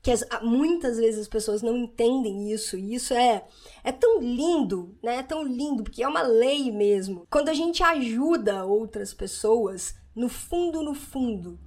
que 0.00 0.10
as, 0.10 0.24
muitas 0.40 0.96
vezes 0.96 1.20
as 1.20 1.28
pessoas 1.28 1.60
não 1.60 1.76
entendem 1.76 2.50
isso, 2.50 2.74
e 2.78 2.94
isso 2.94 3.12
é, 3.12 3.44
é 3.84 3.92
tão 3.92 4.18
lindo, 4.18 4.96
né? 5.02 5.16
É 5.16 5.22
tão 5.22 5.42
lindo, 5.44 5.82
porque 5.82 6.02
é 6.02 6.08
uma 6.08 6.22
lei 6.22 6.72
mesmo. 6.72 7.26
Quando 7.28 7.50
a 7.50 7.54
gente 7.54 7.82
ajuda 7.82 8.64
outras 8.64 9.12
pessoas, 9.12 9.94
no 10.16 10.30
fundo, 10.30 10.82
no 10.82 10.94
fundo, 10.94 11.60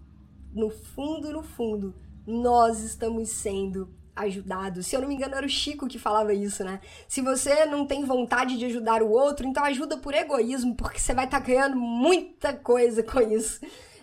no 0.52 0.72
fundo, 0.72 1.32
no 1.32 1.44
fundo, 1.44 1.94
nós 2.26 2.80
estamos 2.80 3.30
sendo 3.30 3.96
ajudado. 4.18 4.84
Se 4.84 4.96
eu 4.96 5.02
não 5.02 5.08
me 5.08 5.16
engano, 5.16 5.36
era 5.36 5.46
o 5.46 5.50
Chico 5.50 5.88
que 5.88 6.00
falava 6.00 6.34
isso, 6.34 6.64
né? 6.64 6.80
Se 7.08 7.22
você 7.22 7.66
não 7.66 7.86
tem 7.86 8.04
vontade 8.04 8.58
de 8.58 8.66
ajudar 8.66 9.02
o 9.02 9.12
outro, 9.12 9.48
então 9.48 9.64
ajuda 9.64 9.98
por 9.98 10.14
egoísmo, 10.14 10.76
porque 10.76 11.00
você 11.00 11.14
vai 11.14 11.26
estar 11.26 11.40
tá 11.40 11.46
ganhando 11.46 11.78
muita 11.78 12.54
coisa 12.54 13.04
com 13.04 13.22
isso, 13.22 13.62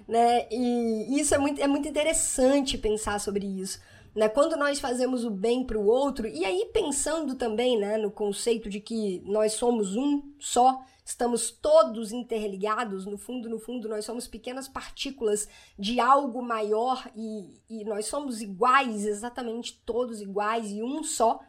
né? 0.08 0.46
E 0.50 1.18
isso 1.18 1.34
é 1.34 1.38
muito, 1.38 1.60
é 1.60 1.66
muito 1.66 1.88
interessante 1.88 2.78
pensar 2.78 3.18
sobre 3.20 3.46
isso. 3.46 3.80
Né? 4.14 4.28
Quando 4.28 4.56
nós 4.56 4.78
fazemos 4.78 5.24
o 5.24 5.30
bem 5.30 5.64
para 5.64 5.78
o 5.78 5.86
outro, 5.86 6.26
e 6.26 6.44
aí 6.44 6.70
pensando 6.72 7.34
também 7.34 7.76
né, 7.76 7.96
no 7.96 8.10
conceito 8.10 8.70
de 8.70 8.80
que 8.80 9.20
nós 9.26 9.54
somos 9.54 9.96
um 9.96 10.22
só, 10.38 10.80
estamos 11.04 11.50
todos 11.50 12.12
interligados, 12.12 13.04
no 13.06 13.18
fundo, 13.18 13.48
no 13.50 13.58
fundo, 13.58 13.88
nós 13.88 14.04
somos 14.04 14.28
pequenas 14.28 14.68
partículas 14.68 15.48
de 15.78 15.98
algo 15.98 16.40
maior 16.42 17.10
e, 17.16 17.60
e 17.68 17.84
nós 17.84 18.06
somos 18.06 18.40
iguais, 18.40 19.04
exatamente 19.04 19.82
todos 19.84 20.20
iguais 20.20 20.70
e 20.70 20.82
um 20.82 21.02
só, 21.02 21.40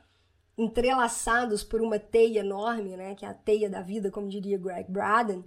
entrelaçados 0.57 1.63
por 1.63 1.81
uma 1.81 1.99
teia 1.99 2.39
enorme, 2.39 2.97
né, 2.97 3.13
que 3.13 3.25
é 3.25 3.29
a 3.29 3.33
teia 3.33 3.69
da 3.69 3.81
vida, 3.81 4.09
como 4.09 4.27
diria 4.27 4.57
Greg 4.57 4.89
Braden. 4.89 5.45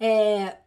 É, 0.00 0.58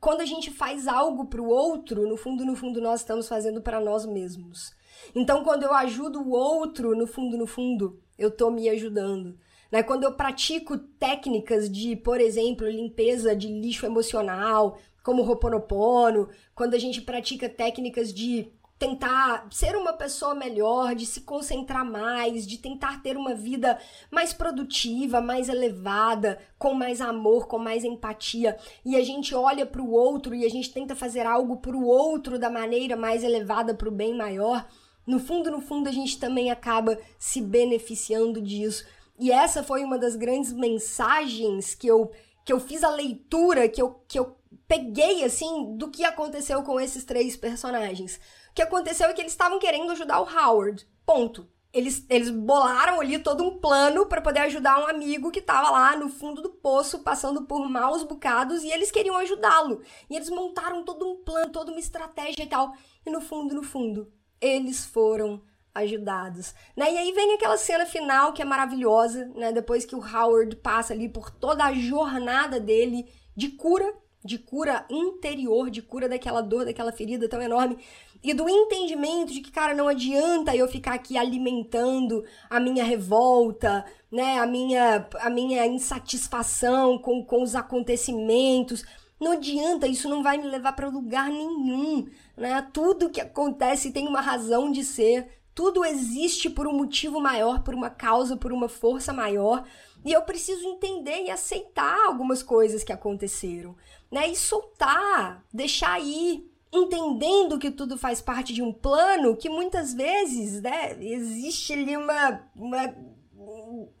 quando 0.00 0.20
a 0.20 0.26
gente 0.26 0.50
faz 0.50 0.88
algo 0.88 1.26
para 1.26 1.42
o 1.42 1.48
outro, 1.48 2.08
no 2.08 2.16
fundo, 2.16 2.44
no 2.44 2.56
fundo, 2.56 2.80
nós 2.80 3.00
estamos 3.00 3.28
fazendo 3.28 3.60
para 3.60 3.80
nós 3.80 4.06
mesmos. 4.06 4.72
Então, 5.14 5.42
quando 5.42 5.62
eu 5.62 5.72
ajudo 5.74 6.20
o 6.20 6.30
outro, 6.30 6.96
no 6.96 7.06
fundo, 7.06 7.36
no 7.36 7.46
fundo, 7.46 8.00
eu 8.18 8.28
estou 8.28 8.50
me 8.50 8.68
ajudando. 8.68 9.38
Né? 9.70 9.82
Quando 9.82 10.04
eu 10.04 10.12
pratico 10.12 10.76
técnicas 10.76 11.70
de, 11.70 11.96
por 11.96 12.20
exemplo, 12.20 12.68
limpeza 12.68 13.34
de 13.34 13.48
lixo 13.48 13.86
emocional, 13.86 14.78
como 15.02 15.22
Ho'oponopono, 15.22 16.28
quando 16.54 16.74
a 16.74 16.78
gente 16.78 17.00
pratica 17.00 17.48
técnicas 17.48 18.12
de 18.12 18.52
tentar 18.82 19.46
ser 19.48 19.76
uma 19.76 19.92
pessoa 19.92 20.34
melhor, 20.34 20.96
de 20.96 21.06
se 21.06 21.20
concentrar 21.20 21.84
mais, 21.84 22.44
de 22.44 22.58
tentar 22.58 23.00
ter 23.00 23.16
uma 23.16 23.32
vida 23.32 23.78
mais 24.10 24.32
produtiva, 24.32 25.20
mais 25.20 25.48
elevada, 25.48 26.40
com 26.58 26.74
mais 26.74 27.00
amor, 27.00 27.46
com 27.46 27.58
mais 27.58 27.84
empatia, 27.84 28.56
e 28.84 28.96
a 28.96 29.04
gente 29.04 29.36
olha 29.36 29.64
para 29.64 29.80
o 29.80 29.92
outro 29.92 30.34
e 30.34 30.44
a 30.44 30.50
gente 30.50 30.72
tenta 30.72 30.96
fazer 30.96 31.24
algo 31.24 31.58
para 31.58 31.76
o 31.76 31.86
outro 31.86 32.40
da 32.40 32.50
maneira 32.50 32.96
mais 32.96 33.22
elevada, 33.22 33.72
para 33.72 33.88
o 33.88 33.92
bem 33.92 34.16
maior, 34.16 34.66
no 35.06 35.18
fundo, 35.18 35.50
no 35.50 35.60
fundo, 35.60 35.88
a 35.88 35.92
gente 35.92 36.18
também 36.18 36.50
acaba 36.50 36.98
se 37.18 37.40
beneficiando 37.40 38.40
disso. 38.40 38.84
E 39.18 39.30
essa 39.30 39.62
foi 39.62 39.84
uma 39.84 39.98
das 39.98 40.16
grandes 40.16 40.52
mensagens 40.52 41.74
que 41.74 41.86
eu, 41.86 42.10
que 42.44 42.52
eu 42.52 42.60
fiz 42.60 42.84
a 42.84 42.90
leitura, 42.90 43.68
que 43.68 43.82
eu, 43.82 44.00
que 44.06 44.18
eu 44.18 44.36
peguei, 44.66 45.24
assim, 45.24 45.76
do 45.76 45.90
que 45.90 46.04
aconteceu 46.04 46.62
com 46.62 46.80
esses 46.80 47.04
três 47.04 47.36
personagens. 47.36 48.20
O 48.50 48.54
que 48.54 48.62
aconteceu 48.62 49.08
é 49.08 49.12
que 49.12 49.20
eles 49.20 49.32
estavam 49.32 49.58
querendo 49.58 49.90
ajudar 49.92 50.20
o 50.20 50.28
Howard. 50.28 50.86
Ponto. 51.04 51.48
Eles, 51.72 52.04
eles 52.10 52.28
bolaram 52.28 53.00
ali 53.00 53.18
todo 53.18 53.42
um 53.42 53.58
plano 53.58 54.04
para 54.04 54.20
poder 54.20 54.40
ajudar 54.40 54.78
um 54.78 54.86
amigo 54.86 55.30
que 55.30 55.38
estava 55.38 55.70
lá 55.70 55.96
no 55.96 56.10
fundo 56.10 56.42
do 56.42 56.50
poço, 56.50 56.98
passando 56.98 57.46
por 57.46 57.66
maus 57.66 58.02
bocados, 58.02 58.62
e 58.62 58.70
eles 58.70 58.90
queriam 58.90 59.16
ajudá-lo. 59.16 59.80
E 60.10 60.14
eles 60.14 60.28
montaram 60.28 60.84
todo 60.84 61.10
um 61.10 61.24
plano, 61.24 61.50
toda 61.50 61.70
uma 61.70 61.80
estratégia 61.80 62.42
e 62.42 62.46
tal. 62.46 62.74
E 63.06 63.10
no 63.10 63.22
fundo, 63.22 63.54
no 63.54 63.62
fundo, 63.62 64.12
eles 64.42 64.84
foram 64.84 65.40
ajudados, 65.74 66.54
né? 66.76 66.92
E 66.92 66.98
aí 66.98 67.12
vem 67.12 67.34
aquela 67.34 67.56
cena 67.56 67.86
final 67.86 68.32
que 68.34 68.42
é 68.42 68.44
maravilhosa, 68.44 69.30
né? 69.34 69.52
Depois 69.52 69.86
que 69.86 69.96
o 69.96 70.04
Howard 70.04 70.56
passa 70.56 70.92
ali 70.92 71.08
por 71.08 71.30
toda 71.30 71.64
a 71.64 71.72
jornada 71.72 72.60
dele 72.60 73.06
de 73.34 73.48
cura, 73.48 73.90
de 74.22 74.38
cura 74.38 74.84
interior, 74.90 75.70
de 75.70 75.80
cura 75.80 76.08
daquela 76.08 76.42
dor, 76.42 76.66
daquela 76.66 76.92
ferida 76.92 77.28
tão 77.28 77.40
enorme 77.40 77.78
e 78.22 78.32
do 78.32 78.48
entendimento 78.48 79.32
de 79.32 79.40
que, 79.40 79.50
cara, 79.50 79.74
não 79.74 79.88
adianta 79.88 80.54
eu 80.54 80.68
ficar 80.68 80.94
aqui 80.94 81.16
alimentando 81.18 82.24
a 82.48 82.60
minha 82.60 82.84
revolta, 82.84 83.84
né? 84.10 84.38
A 84.38 84.46
minha 84.46 85.08
a 85.20 85.30
minha 85.30 85.66
insatisfação 85.66 86.98
com, 86.98 87.24
com 87.24 87.42
os 87.42 87.54
acontecimentos. 87.54 88.84
Não 89.22 89.32
adianta, 89.32 89.86
isso 89.86 90.08
não 90.08 90.20
vai 90.20 90.36
me 90.36 90.48
levar 90.48 90.72
para 90.72 90.88
lugar 90.88 91.30
nenhum, 91.30 92.08
né? 92.36 92.60
Tudo 92.72 93.08
que 93.08 93.20
acontece 93.20 93.92
tem 93.92 94.08
uma 94.08 94.20
razão 94.20 94.68
de 94.68 94.82
ser, 94.82 95.40
tudo 95.54 95.84
existe 95.84 96.50
por 96.50 96.66
um 96.66 96.72
motivo 96.72 97.20
maior, 97.20 97.62
por 97.62 97.72
uma 97.72 97.88
causa, 97.88 98.36
por 98.36 98.52
uma 98.52 98.68
força 98.68 99.12
maior. 99.12 99.64
E 100.04 100.10
eu 100.10 100.22
preciso 100.22 100.66
entender 100.66 101.22
e 101.22 101.30
aceitar 101.30 102.06
algumas 102.06 102.42
coisas 102.42 102.82
que 102.82 102.92
aconteceram, 102.92 103.76
né? 104.10 104.26
E 104.26 104.34
soltar, 104.34 105.44
deixar 105.54 106.00
ir, 106.00 106.50
entendendo 106.72 107.60
que 107.60 107.70
tudo 107.70 107.96
faz 107.96 108.20
parte 108.20 108.52
de 108.52 108.60
um 108.60 108.72
plano, 108.72 109.36
que 109.36 109.48
muitas 109.48 109.94
vezes, 109.94 110.60
né, 110.60 110.96
existe 111.00 111.74
ali 111.74 111.96
uma, 111.96 112.42
uma 112.56 112.92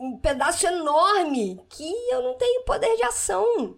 um 0.00 0.16
pedaço 0.18 0.66
enorme 0.66 1.60
que 1.68 1.92
eu 2.10 2.22
não 2.22 2.34
tenho 2.34 2.64
poder 2.64 2.96
de 2.96 3.04
ação. 3.04 3.76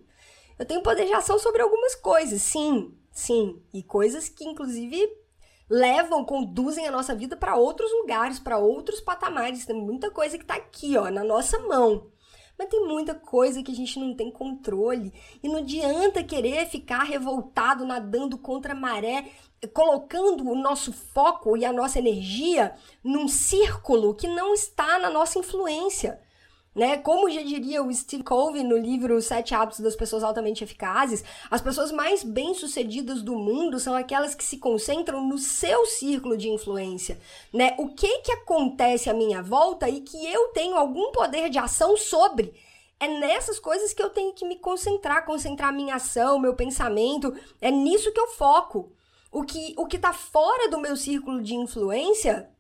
Eu 0.58 0.64
tenho 0.64 0.82
poder 0.82 1.06
de 1.06 1.12
ação 1.12 1.38
sobre 1.38 1.62
algumas 1.62 1.94
coisas, 1.94 2.40
sim, 2.42 2.96
sim, 3.10 3.60
e 3.72 3.82
coisas 3.82 4.28
que 4.28 4.44
inclusive 4.44 5.08
levam, 5.68 6.24
conduzem 6.24 6.86
a 6.86 6.90
nossa 6.90 7.14
vida 7.14 7.36
para 7.36 7.56
outros 7.56 7.90
lugares, 7.92 8.38
para 8.38 8.58
outros 8.58 9.00
patamares. 9.00 9.66
Tem 9.66 9.76
muita 9.76 10.10
coisa 10.10 10.36
que 10.36 10.44
está 10.44 10.54
aqui, 10.54 10.96
ó, 10.96 11.10
na 11.10 11.24
nossa 11.24 11.58
mão. 11.58 12.10
Mas 12.56 12.68
tem 12.68 12.86
muita 12.86 13.14
coisa 13.14 13.62
que 13.62 13.72
a 13.72 13.74
gente 13.74 13.98
não 13.98 14.14
tem 14.14 14.30
controle. 14.30 15.12
E 15.42 15.48
não 15.48 15.58
adianta 15.58 16.22
querer 16.22 16.66
ficar 16.66 17.02
revoltado, 17.02 17.84
nadando 17.84 18.38
contra 18.38 18.72
a 18.72 18.76
maré, 18.76 19.28
colocando 19.72 20.48
o 20.48 20.54
nosso 20.54 20.92
foco 20.92 21.56
e 21.56 21.64
a 21.64 21.72
nossa 21.72 21.98
energia 21.98 22.76
num 23.02 23.26
círculo 23.26 24.14
que 24.14 24.28
não 24.28 24.54
está 24.54 24.98
na 24.98 25.10
nossa 25.10 25.38
influência. 25.38 26.20
Né? 26.74 26.98
Como 26.98 27.30
já 27.30 27.40
diria 27.40 27.84
o 27.84 27.94
Steve 27.94 28.24
Covey 28.24 28.64
no 28.64 28.76
livro 28.76 29.22
Sete 29.22 29.54
Hábitos 29.54 29.78
das 29.78 29.94
Pessoas 29.94 30.24
Altamente 30.24 30.64
Eficazes, 30.64 31.22
as 31.48 31.60
pessoas 31.60 31.92
mais 31.92 32.24
bem-sucedidas 32.24 33.22
do 33.22 33.37
mundo 33.37 33.78
são 33.78 33.94
aquelas 33.94 34.34
que 34.34 34.42
se 34.42 34.58
concentram 34.58 35.24
no 35.24 35.38
seu 35.38 35.87
círculo 35.87 36.37
de 36.37 36.48
influência, 36.48 37.20
né? 37.52 37.76
O 37.78 37.94
que 37.94 38.18
que 38.22 38.32
acontece 38.32 39.08
à 39.08 39.14
minha 39.14 39.40
volta 39.40 39.88
e 39.88 40.00
que 40.00 40.26
eu 40.26 40.48
tenho 40.48 40.74
algum 40.74 41.12
poder 41.12 41.48
de 41.48 41.58
ação 41.58 41.96
sobre? 41.96 42.52
É 42.98 43.06
nessas 43.06 43.60
coisas 43.60 43.92
que 43.92 44.02
eu 44.02 44.10
tenho 44.10 44.32
que 44.32 44.44
me 44.44 44.56
concentrar, 44.56 45.24
concentrar 45.24 45.72
minha 45.72 45.94
ação, 45.94 46.40
meu 46.40 46.54
pensamento, 46.54 47.32
é 47.60 47.70
nisso 47.70 48.12
que 48.12 48.20
eu 48.20 48.28
foco. 48.28 48.92
O 49.30 49.44
que 49.44 49.74
o 49.76 49.87
que 49.87 49.98
tá 49.98 50.12
fora 50.12 50.68
do 50.68 50.78
meu 50.80 50.96
círculo 50.96 51.40
de 51.40 51.54
influência, 51.54 52.50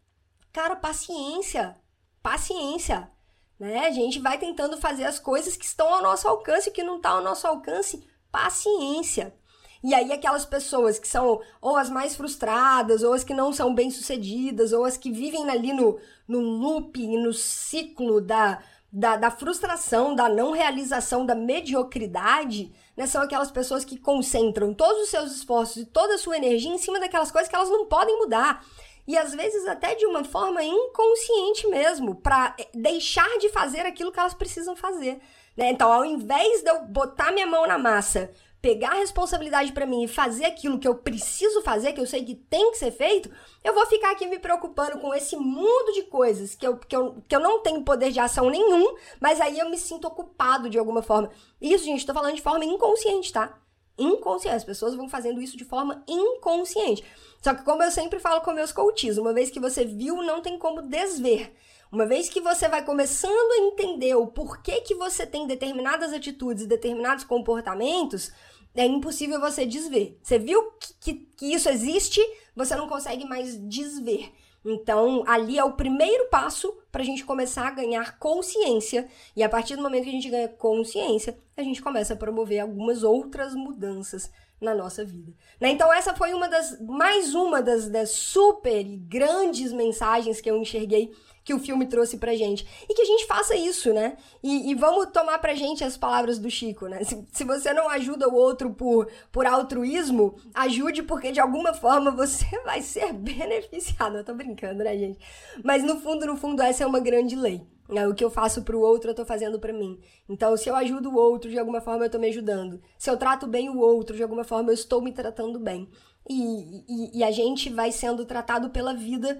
cara, 0.52 0.76
paciência. 0.76 1.76
Paciência 2.22 3.13
né? 3.58 3.86
A 3.86 3.90
gente 3.90 4.18
vai 4.18 4.38
tentando 4.38 4.76
fazer 4.76 5.04
as 5.04 5.18
coisas 5.18 5.56
que 5.56 5.64
estão 5.64 5.92
ao 5.92 6.02
nosso 6.02 6.26
alcance, 6.28 6.70
que 6.70 6.82
não 6.82 6.96
está 6.96 7.10
ao 7.10 7.22
nosso 7.22 7.46
alcance, 7.46 8.06
paciência. 8.30 9.34
E 9.82 9.92
aí 9.94 10.10
aquelas 10.12 10.46
pessoas 10.46 10.98
que 10.98 11.06
são 11.06 11.40
ou 11.60 11.76
as 11.76 11.90
mais 11.90 12.16
frustradas, 12.16 13.02
ou 13.02 13.12
as 13.12 13.22
que 13.22 13.34
não 13.34 13.52
são 13.52 13.74
bem-sucedidas, 13.74 14.72
ou 14.72 14.84
as 14.84 14.96
que 14.96 15.12
vivem 15.12 15.48
ali 15.50 15.72
no, 15.74 15.98
no 16.26 16.40
loop, 16.40 17.06
no 17.18 17.34
ciclo 17.34 18.18
da, 18.20 18.62
da, 18.90 19.16
da, 19.16 19.30
frustração, 19.30 20.14
da 20.14 20.26
não 20.26 20.52
realização, 20.52 21.26
da 21.26 21.34
mediocridade, 21.34 22.72
né? 22.96 23.06
São 23.06 23.20
aquelas 23.20 23.50
pessoas 23.50 23.84
que 23.84 23.98
concentram 23.98 24.72
todos 24.72 25.02
os 25.02 25.10
seus 25.10 25.32
esforços 25.32 25.82
e 25.82 25.86
toda 25.86 26.14
a 26.14 26.18
sua 26.18 26.38
energia 26.38 26.72
em 26.72 26.78
cima 26.78 26.98
daquelas 26.98 27.30
coisas 27.30 27.48
que 27.48 27.54
elas 27.54 27.68
não 27.68 27.84
podem 27.84 28.18
mudar 28.18 28.64
e 29.06 29.16
às 29.16 29.34
vezes 29.34 29.66
até 29.66 29.94
de 29.94 30.06
uma 30.06 30.24
forma 30.24 30.62
inconsciente 30.62 31.66
mesmo, 31.68 32.14
para 32.14 32.54
eh, 32.58 32.68
deixar 32.74 33.38
de 33.38 33.48
fazer 33.50 33.80
aquilo 33.80 34.10
que 34.10 34.18
elas 34.18 34.34
precisam 34.34 34.74
fazer. 34.74 35.20
Né? 35.56 35.70
Então, 35.70 35.92
ao 35.92 36.04
invés 36.04 36.62
de 36.62 36.70
eu 36.70 36.82
botar 36.86 37.32
minha 37.32 37.46
mão 37.46 37.66
na 37.66 37.78
massa, 37.78 38.30
pegar 38.64 38.92
a 38.92 38.94
responsabilidade 38.94 39.72
para 39.72 39.84
mim 39.84 40.04
e 40.04 40.08
fazer 40.08 40.46
aquilo 40.46 40.78
que 40.78 40.88
eu 40.88 40.94
preciso 40.94 41.60
fazer, 41.60 41.92
que 41.92 42.00
eu 42.00 42.06
sei 42.06 42.24
que 42.24 42.34
tem 42.34 42.70
que 42.70 42.78
ser 42.78 42.90
feito, 42.90 43.30
eu 43.62 43.74
vou 43.74 43.84
ficar 43.84 44.10
aqui 44.12 44.26
me 44.26 44.38
preocupando 44.38 44.98
com 45.00 45.14
esse 45.14 45.36
mundo 45.36 45.92
de 45.92 46.04
coisas 46.04 46.54
que 46.54 46.66
eu, 46.66 46.78
que 46.78 46.96
eu, 46.96 47.22
que 47.28 47.36
eu 47.36 47.40
não 47.40 47.60
tenho 47.60 47.84
poder 47.84 48.10
de 48.10 48.18
ação 48.18 48.48
nenhum, 48.48 48.96
mas 49.20 49.38
aí 49.38 49.58
eu 49.58 49.68
me 49.68 49.76
sinto 49.76 50.08
ocupado 50.08 50.70
de 50.70 50.78
alguma 50.78 51.02
forma. 51.02 51.30
Isso, 51.60 51.84
gente, 51.84 52.06
tô 52.06 52.14
falando 52.14 52.36
de 52.36 52.40
forma 52.40 52.64
inconsciente, 52.64 53.34
tá? 53.34 53.54
Inconsciente. 53.98 54.56
As 54.56 54.64
pessoas 54.64 54.94
vão 54.94 55.08
fazendo 55.08 55.40
isso 55.40 55.56
de 55.56 55.64
forma 55.64 56.02
inconsciente. 56.06 57.04
Só 57.42 57.54
que, 57.54 57.62
como 57.62 57.82
eu 57.82 57.90
sempre 57.90 58.18
falo 58.18 58.40
com 58.40 58.52
meus 58.52 58.72
coaches, 58.72 59.18
uma 59.18 59.32
vez 59.32 59.50
que 59.50 59.60
você 59.60 59.84
viu, 59.84 60.22
não 60.22 60.40
tem 60.40 60.58
como 60.58 60.82
desver. 60.82 61.52
Uma 61.92 62.06
vez 62.06 62.28
que 62.28 62.40
você 62.40 62.68
vai 62.68 62.84
começando 62.84 63.52
a 63.52 63.58
entender 63.66 64.14
o 64.16 64.26
porquê 64.26 64.80
que 64.80 64.94
você 64.94 65.24
tem 65.24 65.46
determinadas 65.46 66.12
atitudes, 66.12 66.66
determinados 66.66 67.24
comportamentos, 67.24 68.32
é 68.74 68.84
impossível 68.84 69.40
você 69.40 69.64
desver. 69.64 70.18
Você 70.22 70.38
viu 70.38 70.72
que, 70.72 70.94
que, 71.00 71.14
que 71.36 71.54
isso 71.54 71.68
existe, 71.68 72.20
você 72.56 72.74
não 72.74 72.88
consegue 72.88 73.24
mais 73.24 73.56
desver. 73.56 74.32
Então, 74.64 75.22
ali 75.26 75.58
é 75.58 75.64
o 75.64 75.72
primeiro 75.72 76.28
passo 76.30 76.72
para 76.90 77.02
a 77.02 77.04
gente 77.04 77.24
começar 77.24 77.68
a 77.68 77.72
ganhar 77.72 78.18
consciência. 78.18 79.06
E 79.36 79.42
a 79.42 79.48
partir 79.48 79.76
do 79.76 79.82
momento 79.82 80.04
que 80.04 80.08
a 80.08 80.12
gente 80.12 80.30
ganha 80.30 80.48
consciência, 80.48 81.36
a 81.56 81.62
gente 81.62 81.82
começa 81.82 82.14
a 82.14 82.16
promover 82.16 82.60
algumas 82.60 83.02
outras 83.02 83.54
mudanças 83.54 84.30
na 84.60 84.74
nossa 84.74 85.04
vida. 85.04 85.32
Né? 85.60 85.70
Então 85.70 85.92
essa 85.92 86.14
foi 86.14 86.32
uma 86.32 86.48
das 86.48 86.80
mais 86.80 87.34
uma 87.34 87.60
das, 87.62 87.88
das 87.88 88.10
super 88.10 88.80
e 88.80 88.96
grandes 88.96 89.72
mensagens 89.72 90.40
que 90.40 90.50
eu 90.50 90.56
enxerguei 90.56 91.12
que 91.44 91.52
o 91.52 91.58
filme 91.58 91.86
trouxe 91.86 92.16
pra 92.16 92.34
gente. 92.34 92.66
E 92.88 92.94
que 92.94 93.02
a 93.02 93.04
gente 93.04 93.26
faça 93.26 93.54
isso, 93.54 93.92
né? 93.92 94.16
E, 94.42 94.70
e 94.70 94.74
vamos 94.74 95.06
tomar 95.12 95.38
pra 95.38 95.54
gente 95.54 95.84
as 95.84 95.96
palavras 95.96 96.38
do 96.38 96.50
Chico, 96.50 96.88
né? 96.88 97.04
Se, 97.04 97.22
se, 97.30 97.44
você 97.44 97.72
não 97.72 97.88
ajuda 97.90 98.28
o 98.28 98.34
outro 98.34 98.70
por, 98.70 99.08
por 99.30 99.46
altruísmo, 99.46 100.36
ajude 100.54 101.02
porque 101.02 101.30
de 101.30 101.40
alguma 101.40 101.74
forma 101.74 102.10
você 102.10 102.46
vai 102.64 102.80
ser 102.80 103.12
beneficiado. 103.12 104.16
Eu 104.16 104.24
tô 104.24 104.34
brincando, 104.34 104.82
né, 104.82 104.96
gente? 104.96 105.18
Mas 105.62 105.84
no 105.84 106.00
fundo, 106.00 106.26
no 106.26 106.36
fundo, 106.36 106.62
essa 106.62 106.82
é 106.82 106.86
uma 106.86 107.00
grande 107.00 107.36
lei. 107.36 107.60
É, 107.90 108.08
o 108.08 108.14
que 108.14 108.24
eu 108.24 108.30
faço 108.30 108.62
pro 108.62 108.80
outro, 108.80 109.10
eu 109.10 109.14
tô 109.14 109.26
fazendo 109.26 109.58
para 109.58 109.72
mim. 109.72 110.00
Então, 110.26 110.56
se 110.56 110.70
eu 110.70 110.74
ajudo 110.74 111.10
o 111.10 111.16
outro, 111.16 111.50
de 111.50 111.58
alguma 111.58 111.82
forma 111.82 112.06
eu 112.06 112.10
tô 112.10 112.18
me 112.18 112.28
ajudando. 112.28 112.80
Se 112.98 113.10
eu 113.10 113.16
trato 113.18 113.46
bem 113.46 113.68
o 113.68 113.78
outro, 113.78 114.16
de 114.16 114.22
alguma 114.22 114.42
forma 114.42 114.70
eu 114.70 114.74
estou 114.74 115.02
me 115.02 115.12
tratando 115.12 115.58
bem. 115.58 115.88
E, 116.28 116.84
e, 116.88 117.18
e 117.18 117.24
a 117.24 117.30
gente 117.30 117.68
vai 117.68 117.92
sendo 117.92 118.24
tratado 118.24 118.70
pela 118.70 118.94
vida 118.94 119.38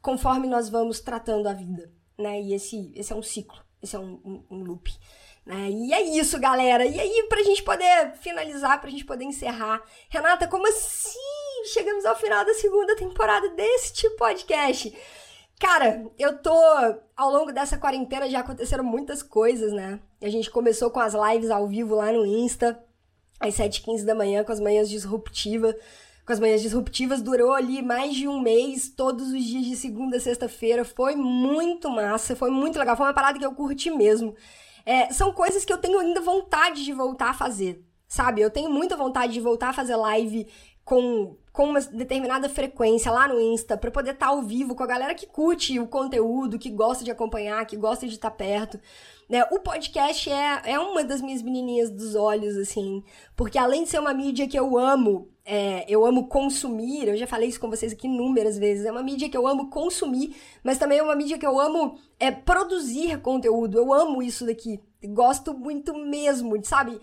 conforme 0.00 0.46
nós 0.46 0.68
vamos 0.68 1.00
tratando 1.00 1.48
a 1.48 1.52
vida, 1.52 1.92
né? 2.16 2.40
E 2.40 2.54
esse, 2.54 2.92
esse 2.94 3.12
é 3.12 3.16
um 3.16 3.22
ciclo, 3.22 3.58
esse 3.82 3.96
é 3.96 3.98
um, 3.98 4.20
um, 4.24 4.44
um 4.50 4.64
loop. 4.64 4.90
Né? 5.48 5.70
E 5.70 5.94
é 5.94 6.02
isso, 6.02 6.38
galera. 6.38 6.84
E 6.84 7.00
aí, 7.00 7.26
pra 7.26 7.42
gente 7.42 7.62
poder 7.62 8.12
finalizar, 8.20 8.78
pra 8.80 8.90
gente 8.90 9.06
poder 9.06 9.24
encerrar. 9.24 9.82
Renata, 10.10 10.46
como 10.46 10.68
assim? 10.68 11.18
Chegamos 11.72 12.04
ao 12.04 12.14
final 12.16 12.44
da 12.44 12.52
segunda 12.52 12.94
temporada 12.94 13.48
desse 13.50 13.94
tipo 13.94 14.16
podcast. 14.16 14.94
Cara, 15.58 16.06
eu 16.18 16.38
tô. 16.38 16.52
Ao 17.16 17.30
longo 17.30 17.50
dessa 17.50 17.78
quarentena 17.78 18.28
já 18.28 18.40
aconteceram 18.40 18.84
muitas 18.84 19.22
coisas, 19.22 19.72
né? 19.72 19.98
A 20.20 20.28
gente 20.28 20.50
começou 20.50 20.90
com 20.90 21.00
as 21.00 21.14
lives 21.14 21.50
ao 21.50 21.66
vivo 21.66 21.94
lá 21.94 22.12
no 22.12 22.26
Insta, 22.26 22.78
às 23.40 23.54
7h15 23.56 24.04
da 24.04 24.14
manhã, 24.14 24.44
com 24.44 24.52
as 24.52 24.60
manhãs 24.60 24.88
disruptivas. 24.88 25.74
Com 26.28 26.34
as 26.34 26.40
manhãs 26.40 26.60
disruptivas, 26.60 27.22
durou 27.22 27.54
ali 27.54 27.80
mais 27.80 28.14
de 28.14 28.28
um 28.28 28.38
mês, 28.38 28.90
todos 28.90 29.32
os 29.32 29.42
dias 29.42 29.64
de 29.64 29.74
segunda 29.74 30.18
a 30.18 30.20
sexta-feira. 30.20 30.84
Foi 30.84 31.16
muito 31.16 31.88
massa, 31.88 32.36
foi 32.36 32.50
muito 32.50 32.78
legal. 32.78 32.94
Foi 32.98 33.06
uma 33.06 33.14
parada 33.14 33.38
que 33.38 33.46
eu 33.46 33.54
curti 33.54 33.90
mesmo. 33.90 34.36
É, 34.84 35.10
são 35.10 35.32
coisas 35.32 35.64
que 35.64 35.72
eu 35.72 35.78
tenho 35.78 35.98
ainda 35.98 36.20
vontade 36.20 36.84
de 36.84 36.92
voltar 36.92 37.30
a 37.30 37.32
fazer, 37.32 37.82
sabe? 38.06 38.42
Eu 38.42 38.50
tenho 38.50 38.68
muita 38.68 38.94
vontade 38.94 39.32
de 39.32 39.40
voltar 39.40 39.70
a 39.70 39.72
fazer 39.72 39.96
live 39.96 40.46
com, 40.84 41.34
com 41.50 41.64
uma 41.64 41.80
determinada 41.80 42.46
frequência 42.50 43.10
lá 43.10 43.26
no 43.26 43.40
Insta, 43.40 43.78
para 43.78 43.90
poder 43.90 44.10
estar 44.10 44.26
tá 44.26 44.32
ao 44.32 44.42
vivo 44.42 44.74
com 44.74 44.82
a 44.82 44.86
galera 44.86 45.14
que 45.14 45.26
curte 45.26 45.80
o 45.80 45.86
conteúdo, 45.86 46.58
que 46.58 46.68
gosta 46.68 47.04
de 47.04 47.10
acompanhar, 47.10 47.64
que 47.64 47.76
gosta 47.78 48.06
de 48.06 48.12
estar 48.12 48.30
tá 48.30 48.36
perto. 48.36 48.78
Né? 49.30 49.44
O 49.50 49.60
podcast 49.60 50.30
é, 50.30 50.60
é 50.64 50.78
uma 50.78 51.02
das 51.04 51.22
minhas 51.22 51.40
menininhas 51.40 51.90
dos 51.90 52.14
olhos, 52.14 52.54
assim, 52.58 53.02
porque 53.34 53.56
além 53.56 53.84
de 53.84 53.88
ser 53.88 53.98
uma 53.98 54.12
mídia 54.12 54.46
que 54.46 54.58
eu 54.58 54.76
amo, 54.76 55.30
é, 55.50 55.86
eu 55.88 56.04
amo 56.04 56.26
consumir, 56.26 57.08
eu 57.08 57.16
já 57.16 57.26
falei 57.26 57.48
isso 57.48 57.58
com 57.58 57.70
vocês 57.70 57.90
aqui 57.90 58.06
inúmeras 58.06 58.58
vezes, 58.58 58.84
é 58.84 58.92
uma 58.92 59.02
mídia 59.02 59.30
que 59.30 59.36
eu 59.36 59.46
amo 59.46 59.70
consumir, 59.70 60.36
mas 60.62 60.76
também 60.76 60.98
é 60.98 61.02
uma 61.02 61.16
mídia 61.16 61.38
que 61.38 61.46
eu 61.46 61.58
amo 61.58 61.98
é, 62.20 62.30
produzir 62.30 63.18
conteúdo, 63.22 63.78
eu 63.78 63.90
amo 63.90 64.22
isso 64.22 64.44
daqui, 64.44 64.78
gosto 65.02 65.54
muito 65.54 65.94
mesmo, 65.94 66.62
sabe? 66.62 67.00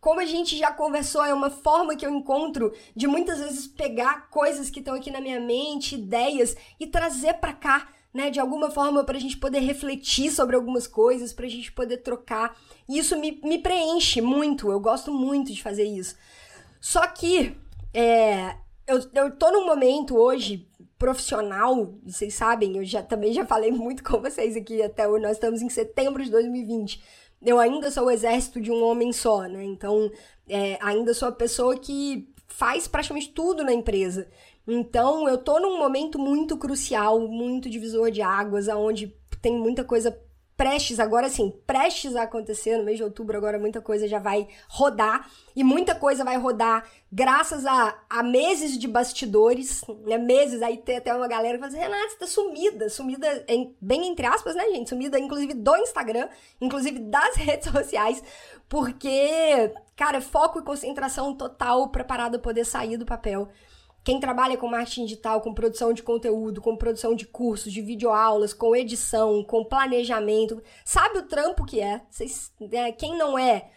como 0.00 0.20
a 0.20 0.26
gente 0.26 0.56
já 0.56 0.70
conversou, 0.70 1.24
é 1.24 1.32
uma 1.32 1.48
forma 1.48 1.96
que 1.96 2.04
eu 2.04 2.10
encontro 2.10 2.74
de 2.94 3.06
muitas 3.06 3.38
vezes 3.38 3.66
pegar 3.66 4.28
coisas 4.28 4.68
que 4.68 4.80
estão 4.80 4.94
aqui 4.94 5.10
na 5.10 5.18
minha 5.18 5.40
mente, 5.40 5.94
ideias, 5.94 6.54
e 6.78 6.86
trazer 6.86 7.34
para 7.34 7.54
cá, 7.54 7.88
né, 8.12 8.28
de 8.28 8.38
alguma 8.38 8.70
forma 8.70 9.02
para 9.02 9.16
a 9.16 9.20
gente 9.20 9.38
poder 9.38 9.60
refletir 9.60 10.30
sobre 10.30 10.56
algumas 10.56 10.86
coisas, 10.86 11.32
para 11.32 11.46
a 11.46 11.48
gente 11.48 11.72
poder 11.72 11.98
trocar. 11.98 12.54
E 12.86 12.98
isso 12.98 13.18
me, 13.18 13.40
me 13.42 13.58
preenche 13.58 14.20
muito, 14.20 14.70
eu 14.70 14.78
gosto 14.78 15.10
muito 15.10 15.50
de 15.50 15.62
fazer 15.62 15.84
isso. 15.84 16.16
Só 16.84 17.06
que 17.06 17.56
é, 17.94 18.56
eu, 18.86 19.00
eu 19.14 19.30
tô 19.36 19.50
num 19.50 19.66
momento 19.66 20.16
hoje 20.16 20.68
profissional, 20.98 21.94
vocês 22.04 22.34
sabem, 22.34 22.76
eu 22.76 22.84
já 22.84 23.02
também 23.02 23.32
já 23.32 23.46
falei 23.46 23.70
muito 23.72 24.02
com 24.02 24.20
vocês 24.20 24.56
aqui 24.56 24.82
até 24.82 25.08
hoje, 25.08 25.22
nós 25.22 25.32
estamos 25.32 25.62
em 25.62 25.68
setembro 25.68 26.22
de 26.22 26.30
2020 26.30 27.24
eu 27.44 27.58
ainda 27.58 27.90
sou 27.90 28.06
o 28.06 28.10
exército 28.10 28.60
de 28.60 28.70
um 28.70 28.82
homem 28.82 29.12
só, 29.12 29.42
né? 29.42 29.62
Então, 29.64 30.10
é, 30.48 30.78
ainda 30.80 31.12
sou 31.12 31.28
a 31.28 31.32
pessoa 31.32 31.76
que 31.76 32.28
faz 32.46 32.88
praticamente 32.88 33.30
tudo 33.30 33.62
na 33.62 33.72
empresa. 33.72 34.28
Então, 34.66 35.28
eu 35.28 35.36
tô 35.36 35.60
num 35.60 35.78
momento 35.78 36.18
muito 36.18 36.56
crucial, 36.56 37.20
muito 37.20 37.68
divisor 37.68 38.10
de 38.10 38.22
águas, 38.22 38.68
aonde 38.68 39.14
tem 39.42 39.58
muita 39.58 39.84
coisa 39.84 40.18
prestes, 40.56 41.00
agora 41.00 41.28
sim, 41.28 41.52
prestes 41.66 42.14
a 42.14 42.22
acontecer 42.22 42.76
no 42.76 42.84
mês 42.84 42.96
de 42.96 43.04
outubro, 43.04 43.36
agora 43.36 43.58
muita 43.58 43.80
coisa 43.80 44.06
já 44.06 44.18
vai 44.18 44.46
rodar 44.68 45.28
e 45.54 45.64
muita 45.64 45.94
coisa 45.94 46.24
vai 46.24 46.36
rodar 46.36 46.84
graças 47.10 47.66
a, 47.66 47.96
a 48.08 48.22
meses 48.22 48.78
de 48.78 48.86
bastidores, 48.86 49.82
né? 50.04 50.18
Meses, 50.18 50.62
aí 50.62 50.76
tem 50.76 50.96
até 50.96 51.14
uma 51.14 51.28
galera 51.28 51.58
que 51.58 51.64
fala 51.64 51.72
assim, 51.72 51.80
Renata, 51.80 52.10
você 52.10 52.16
tá 52.18 52.26
sumida, 52.26 52.88
sumida 52.88 53.44
em, 53.48 53.74
bem 53.80 54.06
entre 54.06 54.26
aspas, 54.26 54.54
né, 54.54 54.64
gente? 54.70 54.90
Sumida, 54.90 55.18
inclusive, 55.18 55.54
do 55.54 55.76
Instagram, 55.76 56.28
inclusive 56.60 56.98
das 57.00 57.34
redes 57.36 57.70
sociais, 57.70 58.22
porque, 58.68 59.72
cara, 59.96 60.20
foco 60.20 60.60
e 60.60 60.64
concentração 60.64 61.34
total 61.34 61.88
pra 61.88 62.04
parada 62.04 62.38
poder 62.38 62.64
sair 62.64 62.96
do 62.96 63.04
papel. 63.04 63.48
Quem 64.04 64.20
trabalha 64.20 64.56
com 64.58 64.68
marketing 64.68 65.06
digital, 65.06 65.40
com 65.40 65.54
produção 65.54 65.92
de 65.92 66.02
conteúdo, 66.02 66.60
com 66.60 66.76
produção 66.76 67.14
de 67.14 67.26
cursos, 67.26 67.72
de 67.72 67.80
videoaulas, 67.80 68.52
com 68.52 68.76
edição, 68.76 69.42
com 69.42 69.64
planejamento, 69.64 70.62
sabe 70.84 71.18
o 71.18 71.22
trampo 71.22 71.64
que 71.64 71.80
é. 71.80 72.02
Vocês, 72.10 72.52
né, 72.60 72.92
quem 72.92 73.16
não 73.16 73.38
é, 73.38 73.70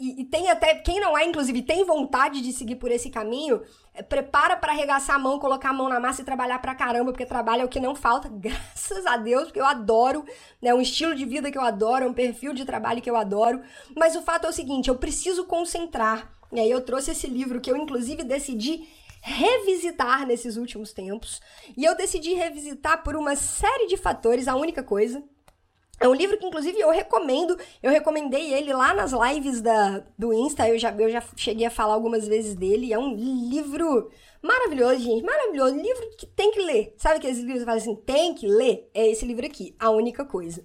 e, 0.00 0.22
e, 0.22 0.24
tem 0.24 0.50
até, 0.50 0.74
quem 0.76 1.00
não 1.00 1.16
é, 1.16 1.24
inclusive, 1.24 1.62
tem 1.62 1.84
vontade 1.84 2.40
de 2.40 2.52
seguir 2.52 2.76
por 2.76 2.90
esse 2.90 3.10
caminho, 3.10 3.62
é, 3.92 4.02
prepara 4.02 4.56
para 4.56 4.72
arregaçar 4.72 5.16
a 5.16 5.18
mão, 5.18 5.38
colocar 5.38 5.70
a 5.70 5.72
mão 5.72 5.88
na 5.88 6.00
massa 6.00 6.22
e 6.22 6.24
trabalhar 6.24 6.58
pra 6.58 6.74
caramba, 6.74 7.12
porque 7.12 7.26
trabalho 7.26 7.62
é 7.62 7.64
o 7.64 7.68
que 7.68 7.80
não 7.80 7.94
falta, 7.94 8.28
graças 8.32 9.04
a 9.06 9.16
Deus, 9.16 9.44
porque 9.44 9.60
eu 9.60 9.66
adoro, 9.66 10.24
né, 10.60 10.72
um 10.72 10.80
estilo 10.80 11.14
de 11.14 11.24
vida 11.24 11.50
que 11.50 11.58
eu 11.58 11.62
adoro, 11.62 12.08
um 12.08 12.14
perfil 12.14 12.54
de 12.54 12.64
trabalho 12.64 13.02
que 13.02 13.10
eu 13.10 13.16
adoro. 13.16 13.60
Mas 13.94 14.16
o 14.16 14.22
fato 14.22 14.46
é 14.46 14.50
o 14.50 14.52
seguinte, 14.52 14.88
eu 14.88 14.96
preciso 14.96 15.44
concentrar. 15.44 16.32
E 16.52 16.60
aí 16.60 16.70
eu 16.70 16.80
trouxe 16.80 17.10
esse 17.10 17.26
livro 17.26 17.60
que 17.60 17.70
eu, 17.70 17.76
inclusive, 17.76 18.22
decidi 18.22 18.86
revisitar 19.26 20.26
nesses 20.26 20.58
últimos 20.58 20.92
tempos. 20.92 21.40
E 21.74 21.82
eu 21.82 21.96
decidi 21.96 22.34
revisitar 22.34 23.02
por 23.02 23.16
uma 23.16 23.34
série 23.34 23.86
de 23.86 23.96
fatores, 23.96 24.46
a 24.46 24.54
única 24.54 24.82
coisa. 24.82 25.24
É 25.98 26.06
um 26.06 26.12
livro 26.12 26.36
que, 26.36 26.44
inclusive, 26.44 26.78
eu 26.78 26.90
recomendo. 26.90 27.56
Eu 27.82 27.90
recomendei 27.90 28.52
ele 28.52 28.70
lá 28.74 28.92
nas 28.92 29.12
lives 29.12 29.62
da, 29.62 30.04
do 30.18 30.34
Insta. 30.34 30.68
Eu 30.68 30.78
já, 30.78 30.94
eu 30.94 31.08
já 31.08 31.22
cheguei 31.36 31.64
a 31.64 31.70
falar 31.70 31.94
algumas 31.94 32.28
vezes 32.28 32.54
dele. 32.54 32.92
É 32.92 32.98
um 32.98 33.14
livro 33.14 34.10
maravilhoso, 34.42 34.98
gente. 34.98 35.24
Maravilhoso. 35.24 35.74
Livro 35.74 36.10
que 36.18 36.26
tem 36.26 36.50
que 36.50 36.60
ler. 36.60 36.94
Sabe 36.98 37.16
aqueles 37.16 37.38
livros 37.38 37.60
que 37.60 37.64
falam 37.64 37.80
assim, 37.80 37.96
tem 37.96 38.34
que 38.34 38.46
ler? 38.46 38.90
É 38.92 39.08
esse 39.08 39.24
livro 39.24 39.46
aqui, 39.46 39.74
a 39.78 39.88
única 39.88 40.26
coisa. 40.26 40.62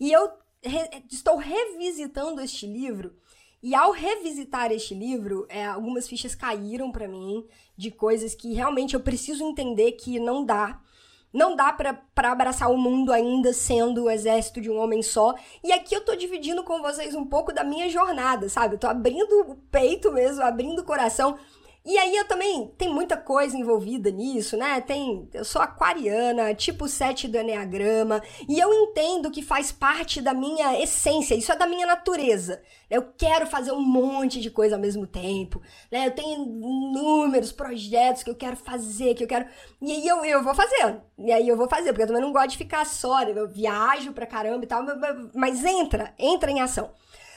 E 0.00 0.10
eu 0.10 0.28
re 0.60 1.04
estou 1.08 1.36
revisitando 1.36 2.40
este 2.40 2.66
livro 2.66 3.14
e 3.62 3.74
ao 3.76 3.92
revisitar 3.92 4.72
este 4.72 4.92
livro, 4.92 5.46
é, 5.48 5.64
algumas 5.64 6.08
fichas 6.08 6.34
caíram 6.34 6.90
para 6.90 7.06
mim 7.06 7.46
de 7.76 7.92
coisas 7.92 8.34
que 8.34 8.54
realmente 8.54 8.94
eu 8.94 9.00
preciso 9.00 9.44
entender 9.44 9.92
que 9.92 10.18
não 10.18 10.44
dá. 10.44 10.80
Não 11.32 11.56
dá 11.56 11.72
para 11.72 12.32
abraçar 12.32 12.70
o 12.70 12.76
mundo 12.76 13.10
ainda 13.10 13.52
sendo 13.52 14.04
o 14.04 14.10
exército 14.10 14.60
de 14.60 14.68
um 14.68 14.76
homem 14.76 15.00
só. 15.00 15.34
E 15.64 15.72
aqui 15.72 15.94
eu 15.94 16.04
tô 16.04 16.14
dividindo 16.14 16.62
com 16.64 16.82
vocês 16.82 17.14
um 17.14 17.24
pouco 17.24 17.54
da 17.54 17.64
minha 17.64 17.88
jornada, 17.88 18.48
sabe? 18.48 18.74
Eu 18.74 18.78
tô 18.78 18.86
abrindo 18.86 19.32
o 19.48 19.56
peito 19.70 20.12
mesmo, 20.12 20.42
abrindo 20.42 20.80
o 20.80 20.84
coração 20.84 21.38
e 21.84 21.98
aí 21.98 22.14
eu 22.14 22.28
também 22.28 22.72
tem 22.78 22.88
muita 22.88 23.16
coisa 23.16 23.56
envolvida 23.56 24.08
nisso, 24.08 24.56
né? 24.56 24.80
Tem, 24.80 25.28
eu 25.34 25.44
sou 25.44 25.60
aquariana, 25.60 26.54
tipo 26.54 26.86
7 26.86 27.26
do 27.26 27.36
Enneagrama, 27.36 28.22
e 28.48 28.60
eu 28.60 28.72
entendo 28.72 29.32
que 29.32 29.42
faz 29.42 29.72
parte 29.72 30.20
da 30.20 30.32
minha 30.32 30.80
essência, 30.80 31.34
isso 31.34 31.50
é 31.50 31.56
da 31.56 31.66
minha 31.66 31.84
natureza. 31.84 32.62
Eu 32.88 33.12
quero 33.18 33.48
fazer 33.48 33.72
um 33.72 33.82
monte 33.82 34.40
de 34.40 34.48
coisa 34.48 34.76
ao 34.76 34.80
mesmo 34.80 35.08
tempo, 35.08 35.60
né? 35.90 36.06
Eu 36.06 36.12
tenho 36.12 36.44
inúmeros 36.44 37.50
projetos 37.50 38.22
que 38.22 38.30
eu 38.30 38.36
quero 38.36 38.56
fazer, 38.56 39.14
que 39.14 39.24
eu 39.24 39.28
quero. 39.28 39.46
E 39.80 39.90
aí 39.90 40.06
eu, 40.06 40.24
eu 40.24 40.42
vou 40.42 40.54
fazendo. 40.54 41.02
E 41.18 41.32
aí 41.32 41.48
eu 41.48 41.56
vou 41.56 41.68
fazer, 41.68 41.90
porque 41.92 42.02
eu 42.02 42.06
também 42.06 42.22
não 42.22 42.32
gosto 42.32 42.50
de 42.50 42.58
ficar 42.58 42.86
só, 42.86 43.24
né? 43.24 43.32
eu 43.34 43.48
viajo 43.48 44.12
pra 44.12 44.24
caramba 44.24 44.62
e 44.64 44.68
tal, 44.68 44.84
mas 45.34 45.64
entra, 45.64 46.14
entra 46.16 46.48
em 46.48 46.60
ação. 46.60 46.92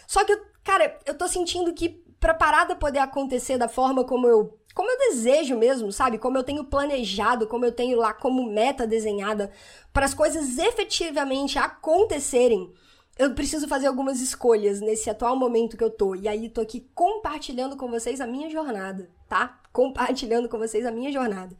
Só 0.05 0.23
que, 0.23 0.36
cara, 0.63 0.99
eu 1.03 1.17
tô 1.17 1.27
sentindo 1.27 1.73
que 1.73 2.04
pra 2.19 2.34
parada 2.34 2.75
poder 2.75 2.99
acontecer 2.99 3.58
da 3.58 3.67
forma 3.67 4.04
como 4.04 4.28
eu 4.28 4.58
como 4.73 4.91
eu 4.91 4.97
desejo 5.10 5.58
mesmo, 5.58 5.89
sabe? 5.89 6.17
Como 6.17 6.38
eu 6.38 6.43
tenho 6.43 6.65
planejado, 6.65 7.47
como 7.47 7.63
eu 7.63 7.71
tenho 7.71 7.97
lá 7.97 8.13
como 8.13 8.51
meta 8.51 8.86
desenhada, 8.86 9.49
para 9.93 10.06
as 10.06 10.13
coisas 10.13 10.58
efetivamente 10.58 11.58
acontecerem, 11.58 12.73
eu 13.17 13.34
preciso 13.34 13.69
fazer 13.69 13.88
algumas 13.88 14.19
escolhas 14.19 14.82
nesse 14.82 15.10
atual 15.10 15.38
momento 15.38 15.78
que 15.78 15.84
eu 15.84 15.89
tô. 15.89 16.13
E 16.13 16.28
aí 16.28 16.49
tô 16.49 16.60
aqui 16.60 16.89
compartilhando 16.93 17.78
com 17.78 17.89
vocês 17.89 18.19
a 18.19 18.28
minha 18.28 18.49
jornada, 18.49 19.10
tá? 19.30 19.62
Compartilhando 19.71 20.49
com 20.49 20.58
vocês 20.58 20.86
a 20.86 20.91
minha 20.91 21.10
jornada. 21.10 21.56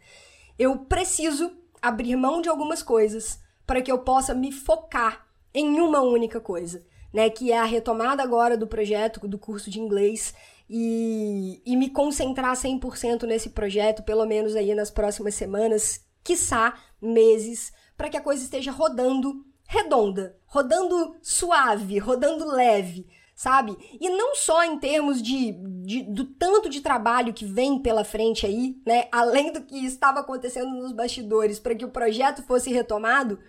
Eu 0.60 0.80
preciso 0.80 1.52
abrir 1.82 2.18
mão 2.18 2.41
de 2.41 2.50
algumas 2.50 2.84
coisas 2.84 3.39
para 3.65 3.82
que 3.82 3.91
eu 3.91 4.00
possa 4.00 4.34
me 4.34 4.52
focar 4.52 5.26
em 5.54 5.80
uma 5.80 6.02
única 6.02 6.41
coisa, 6.41 6.86
né? 7.15 7.30
Que 7.30 7.54
é 7.54 7.58
a 7.58 7.63
retomada 7.63 8.21
agora 8.21 8.58
do 8.58 8.67
projeto 8.67 9.25
do 9.25 9.39
curso 9.39 9.69
de 9.69 9.80
inglês 9.80 10.34
e, 10.69 11.62
e 11.65 11.78
me 11.78 11.89
concentrar 11.89 12.54
100% 12.54 13.23
nesse 13.23 13.51
projeto, 13.51 14.04
pelo 14.04 14.25
menos 14.25 14.54
aí 14.54 14.75
nas 14.75 14.91
próximas 14.91 15.34
semanas, 15.34 16.06
quiçá 16.21 16.78
meses, 17.01 17.71
para 17.95 18.10
que 18.10 18.17
a 18.17 18.21
coisa 18.21 18.43
esteja 18.43 18.69
rodando 18.69 19.45
redonda, 19.67 20.38
rodando 20.45 21.15
suave, 21.21 21.97
rodando 21.99 22.45
leve, 22.45 23.08
sabe? 23.34 23.78
E 23.99 24.10
não 24.10 24.36
só 24.36 24.63
em 24.65 24.78
termos 24.78 25.21
de, 25.21 25.54
de, 25.84 26.04
do 26.04 26.25
tanto 26.25 26.69
de 26.69 26.82
trabalho 26.82 27.34
que 27.34 27.45
vem 27.45 27.82
pela 27.82 28.04
frente 28.04 28.45
aí, 28.45 28.75
né? 28.86 29.08
Além 29.10 29.54
do 29.54 29.62
que 29.62 29.86
estava 29.86 30.19
acontecendo 30.19 30.69
nos 30.69 30.91
bastidores 30.91 31.60
para 31.60 31.75
que 31.75 31.86
o 31.86 31.91
projeto 31.91 32.43
fosse 32.43 32.71
retomado, 32.71 33.39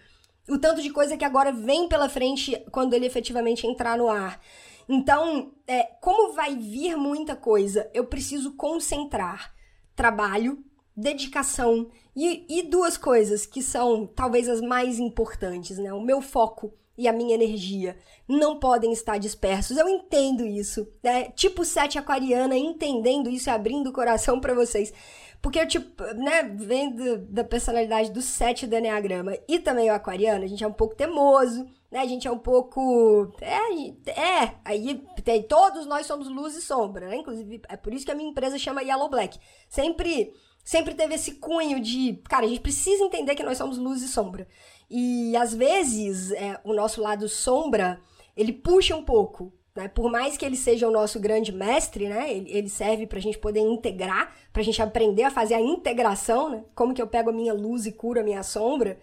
o 0.49 0.59
tanto 0.59 0.83
de 0.83 0.91
coisa 0.91 1.17
que 1.17 1.25
agora 1.25 1.53
vem 1.53 1.89
pela 1.89 2.09
frente 2.09 2.57
quando 2.71 2.95
ele 2.95 3.07
efetivamente 3.07 3.67
entrar 3.67 3.99
no 3.99 4.09
ar. 4.09 4.41
Então, 4.89 5.53
é, 5.67 5.83
como 6.01 6.33
vai 6.33 6.55
vir 6.55 6.97
muita 6.97 7.35
coisa, 7.35 7.91
eu 7.93 8.05
preciso 8.07 8.53
concentrar 8.53 9.53
trabalho, 9.97 10.65
dedicação 10.97 11.89
e, 12.15 12.47
e 12.49 12.63
duas 12.63 12.97
coisas 12.97 13.45
que 13.45 13.63
são 13.63 14.07
talvez 14.07 14.49
as 14.49 14.61
mais 14.61 14.99
importantes, 14.99 15.79
né? 15.79 15.93
O 15.93 16.01
meu 16.01 16.23
foco 16.23 16.73
e 16.97 17.07
a 17.07 17.13
minha 17.13 17.35
energia 17.35 17.97
não 18.27 18.59
podem 18.59 18.93
estar 18.93 19.19
dispersos. 19.19 19.77
Eu 19.77 19.89
entendo 19.89 20.47
isso, 20.47 20.89
né? 21.03 21.25
Tipo 21.31 21.65
sete 21.65 21.99
aquariana, 21.99 22.57
entendendo 22.57 23.29
isso 23.29 23.49
e 23.49 23.53
abrindo 23.53 23.89
o 23.89 23.93
coração 23.93 24.41
para 24.41 24.55
vocês. 24.55 24.93
Porque 25.41 25.61
eu, 25.61 25.69
tipo, 25.69 26.03
né, 26.15 26.43
vem 26.43 26.95
da 27.29 27.45
personalidade 27.45 28.11
do 28.11 28.21
sete 28.21 28.67
do 28.67 28.77
Enneagrama 28.77 29.37
e 29.49 29.59
também 29.59 29.91
o 29.91 29.95
aquariano, 29.95 30.45
a 30.45 30.49
gente 30.49 30.65
é 30.65 30.67
um 30.67 30.73
pouco 30.73 30.95
teimoso, 30.95 31.67
né? 31.91 32.01
A 32.01 32.07
gente 32.07 32.27
é 32.27 32.31
um 32.31 32.39
pouco. 32.39 33.33
É, 33.41 34.11
é 34.11 34.55
aí 34.65 35.03
tem, 35.25 35.43
todos 35.43 35.87
nós 35.87 36.07
somos 36.07 36.29
luz 36.29 36.55
e 36.57 36.63
sombra, 36.63 37.09
né? 37.09 37.17
Inclusive, 37.17 37.63
é 37.69 37.77
por 37.77 37.95
isso 37.95 38.05
que 38.05 38.11
a 38.11 38.15
minha 38.15 38.31
empresa 38.31 38.59
chama 38.59 38.83
Yellow 38.83 39.09
Black. 39.09 39.39
Sempre, 39.69 40.33
sempre 40.65 40.95
teve 40.95 41.15
esse 41.15 41.35
cunho 41.37 41.81
de. 41.81 42.21
Cara, 42.29 42.45
a 42.45 42.49
gente 42.49 42.61
precisa 42.61 43.05
entender 43.05 43.35
que 43.35 43.43
nós 43.43 43.59
somos 43.59 43.79
luz 43.79 44.03
e 44.03 44.09
sombra. 44.09 44.47
E 44.91 45.37
às 45.37 45.55
vezes, 45.55 46.33
é, 46.33 46.61
o 46.65 46.73
nosso 46.73 47.01
lado 47.01 47.29
sombra, 47.29 48.01
ele 48.37 48.53
puxa 48.53 48.95
um 48.95 49.05
pouco. 49.05 49.53
Né? 49.77 49.89
Por 49.89 50.11
mais 50.11 50.37
que 50.37 50.45
ele 50.45 50.57
seja 50.57 50.89
o 50.89 50.91
nosso 50.91 51.21
grande 51.21 51.53
mestre, 51.53 52.09
né? 52.09 52.33
Ele, 52.33 52.51
ele 52.51 52.69
serve 52.69 53.07
para 53.07 53.19
a 53.19 53.23
gente 53.23 53.39
poder 53.39 53.61
integrar, 53.61 54.35
para 54.53 54.63
a 54.63 54.65
gente 54.65 54.81
aprender 54.81 55.25
a 55.25 55.31
fazer 55.31 55.55
a 55.55 55.61
integração, 55.61 56.49
né? 56.49 56.65
Como 56.75 56.95
que 56.95 57.03
eu 57.03 57.07
pego 57.07 57.31
a 57.31 57.33
minha 57.33 57.53
luz 57.53 57.85
e 57.85 57.93
curo 57.93 58.21
a 58.21 58.25
minha 58.25 58.43
sombra 58.43 58.99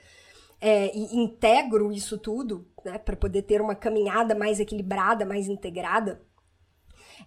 é, 0.63 0.95
e 0.95 1.17
integro 1.17 1.91
isso 1.91 2.17
tudo, 2.17 2.65
né, 2.85 2.97
para 2.97 3.17
poder 3.17 3.41
ter 3.41 3.59
uma 3.59 3.75
caminhada 3.75 4.33
mais 4.33 4.61
equilibrada, 4.61 5.25
mais 5.25 5.49
integrada. 5.49 6.21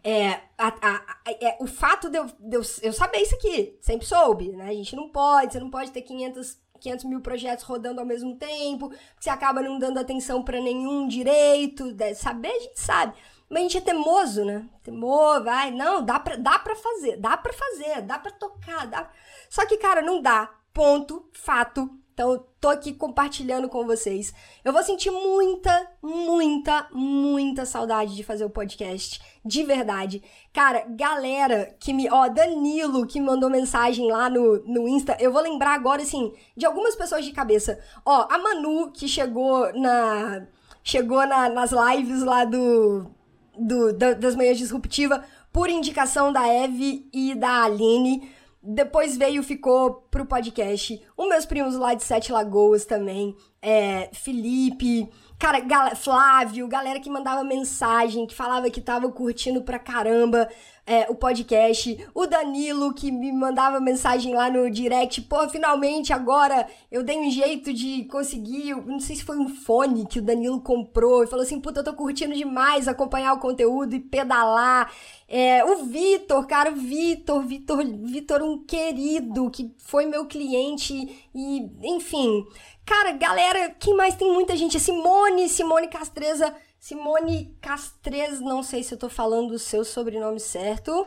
É, 0.02 0.40
a, 0.56 0.68
a, 0.68 0.94
a, 1.26 1.32
é, 1.32 1.58
o 1.60 1.66
fato 1.66 2.08
de 2.08 2.16
eu, 2.16 2.24
de 2.24 2.56
eu, 2.56 2.62
eu, 2.82 2.92
saber 2.94 3.18
isso 3.18 3.34
aqui, 3.34 3.76
sempre 3.82 4.06
soube, 4.06 4.48
né? 4.52 4.70
A 4.70 4.72
gente 4.72 4.96
não 4.96 5.10
pode, 5.10 5.52
você 5.52 5.60
não 5.60 5.70
pode 5.70 5.90
ter 5.90 6.00
500, 6.00 6.58
500 6.80 7.04
mil 7.04 7.20
projetos 7.20 7.64
rodando 7.64 8.00
ao 8.00 8.06
mesmo 8.06 8.36
tempo, 8.36 8.90
você 9.20 9.28
acaba 9.28 9.60
não 9.60 9.78
dando 9.78 9.98
atenção 9.98 10.42
para 10.42 10.58
nenhum 10.58 11.06
direito, 11.06 11.94
né? 11.94 12.14
saber 12.14 12.48
a 12.48 12.58
gente 12.58 12.80
sabe. 12.80 13.14
Mas 13.48 13.58
a 13.58 13.62
gente 13.62 13.78
é 13.78 13.80
teimoso, 13.80 14.44
né? 14.44 14.68
Teimoso, 14.82 15.44
vai, 15.44 15.70
não, 15.70 16.04
dá 16.04 16.18
pra, 16.18 16.36
dá 16.36 16.58
pra 16.58 16.74
fazer, 16.74 17.16
dá 17.16 17.36
pra 17.36 17.52
fazer, 17.52 18.02
dá 18.02 18.18
pra 18.18 18.30
tocar, 18.30 18.86
dá... 18.86 19.10
Só 19.48 19.64
que, 19.66 19.76
cara, 19.76 20.02
não 20.02 20.20
dá, 20.20 20.50
ponto, 20.72 21.28
fato, 21.32 21.90
então, 22.16 22.42
tô 22.58 22.70
aqui 22.70 22.94
compartilhando 22.94 23.68
com 23.68 23.84
vocês. 23.84 24.32
Eu 24.64 24.72
vou 24.72 24.82
sentir 24.82 25.10
muita, 25.10 25.86
muita, 26.02 26.88
muita 26.90 27.66
saudade 27.66 28.16
de 28.16 28.24
fazer 28.24 28.46
o 28.46 28.48
podcast. 28.48 29.20
De 29.44 29.62
verdade. 29.62 30.22
Cara, 30.50 30.86
galera 30.88 31.76
que 31.78 31.92
me. 31.92 32.08
Ó, 32.10 32.26
Danilo 32.30 33.06
que 33.06 33.20
me 33.20 33.26
mandou 33.26 33.50
mensagem 33.50 34.10
lá 34.10 34.30
no, 34.30 34.64
no 34.64 34.88
Insta. 34.88 35.14
Eu 35.20 35.30
vou 35.30 35.42
lembrar 35.42 35.74
agora, 35.74 36.00
assim, 36.00 36.32
de 36.56 36.64
algumas 36.64 36.96
pessoas 36.96 37.22
de 37.22 37.32
cabeça. 37.32 37.78
Ó, 38.02 38.26
a 38.30 38.38
Manu, 38.38 38.90
que 38.92 39.06
chegou 39.06 39.70
na. 39.74 40.46
Chegou 40.82 41.26
na, 41.26 41.50
nas 41.50 41.70
lives 41.70 42.22
lá 42.22 42.46
do. 42.46 43.14
Do 43.58 43.92
das 43.92 44.34
manhãs 44.34 44.58
disruptiva 44.58 45.24
por 45.52 45.68
indicação 45.68 46.32
da 46.32 46.46
Eve 46.46 47.08
e 47.12 47.34
da 47.34 47.64
Aline. 47.64 48.30
Depois 48.62 49.16
veio, 49.16 49.42
ficou 49.42 50.06
pro 50.10 50.26
podcast. 50.26 51.00
Os 51.16 51.28
meus 51.28 51.46
primos 51.46 51.76
lá 51.76 51.94
de 51.94 52.02
Sete 52.02 52.32
Lagoas 52.32 52.84
também. 52.84 53.36
É, 53.62 54.10
Felipe. 54.12 55.08
Cara, 55.38 55.60
gal 55.60 55.94
Flávio, 55.94 56.66
galera 56.66 56.98
que 56.98 57.08
mandava 57.08 57.44
mensagem, 57.44 58.26
que 58.26 58.34
falava 58.34 58.68
que 58.70 58.80
tava 58.80 59.10
curtindo 59.12 59.62
pra 59.62 59.78
caramba 59.78 60.48
é, 60.86 61.06
o 61.10 61.14
podcast. 61.14 62.06
O 62.14 62.26
Danilo, 62.26 62.94
que 62.94 63.10
me 63.10 63.32
mandava 63.32 63.80
mensagem 63.80 64.34
lá 64.34 64.48
no 64.48 64.70
direct. 64.70 65.20
Pô, 65.22 65.48
finalmente 65.48 66.12
agora 66.12 66.66
eu 66.90 67.02
dei 67.02 67.18
um 67.18 67.28
jeito 67.28 67.72
de 67.72 68.04
conseguir. 68.04 68.74
Não 68.86 69.00
sei 69.00 69.16
se 69.16 69.24
foi 69.24 69.36
um 69.36 69.48
fone 69.48 70.06
que 70.06 70.20
o 70.20 70.22
Danilo 70.22 70.60
comprou. 70.60 71.24
E 71.24 71.26
falou 71.26 71.44
assim: 71.44 71.60
puta, 71.60 71.80
eu 71.80 71.84
tô 71.84 71.92
curtindo 71.92 72.34
demais 72.34 72.86
acompanhar 72.86 73.32
o 73.34 73.40
conteúdo 73.40 73.96
e 73.96 74.00
pedalar. 74.00 74.92
É, 75.28 75.64
o 75.64 75.84
Vitor, 75.84 76.46
cara, 76.46 76.70
o 76.70 76.76
Vitor, 76.76 77.42
Vitor, 77.42 77.84
Vitor, 77.84 78.42
um 78.42 78.62
querido 78.64 79.50
que 79.50 79.74
foi 79.78 80.06
meu 80.06 80.24
cliente 80.26 80.94
e, 81.34 81.68
enfim. 81.82 82.46
Cara, 82.84 83.10
galera, 83.10 83.74
quem 83.80 83.96
mais 83.96 84.14
tem 84.14 84.32
muita 84.32 84.54
gente? 84.54 84.78
Simone, 84.78 85.48
Simone 85.48 85.88
Castreza 85.88 86.54
Simone 86.86 87.58
Castres, 87.60 88.38
não 88.38 88.62
sei 88.62 88.80
se 88.84 88.94
eu 88.94 88.98
tô 88.98 89.08
falando 89.08 89.50
o 89.50 89.58
seu 89.58 89.84
sobrenome 89.84 90.38
certo. 90.38 91.04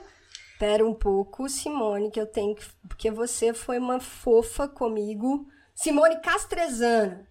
Pera 0.60 0.86
um 0.86 0.94
pouco, 0.94 1.48
Simone, 1.48 2.12
que 2.12 2.20
eu 2.20 2.28
tenho 2.28 2.54
que. 2.54 2.66
Porque 2.86 3.10
você 3.10 3.54
foi 3.54 3.80
uma 3.80 3.98
fofa 4.02 4.68
comigo. 4.68 5.48
Simone 5.74 6.20
Castrezana. 6.20 7.26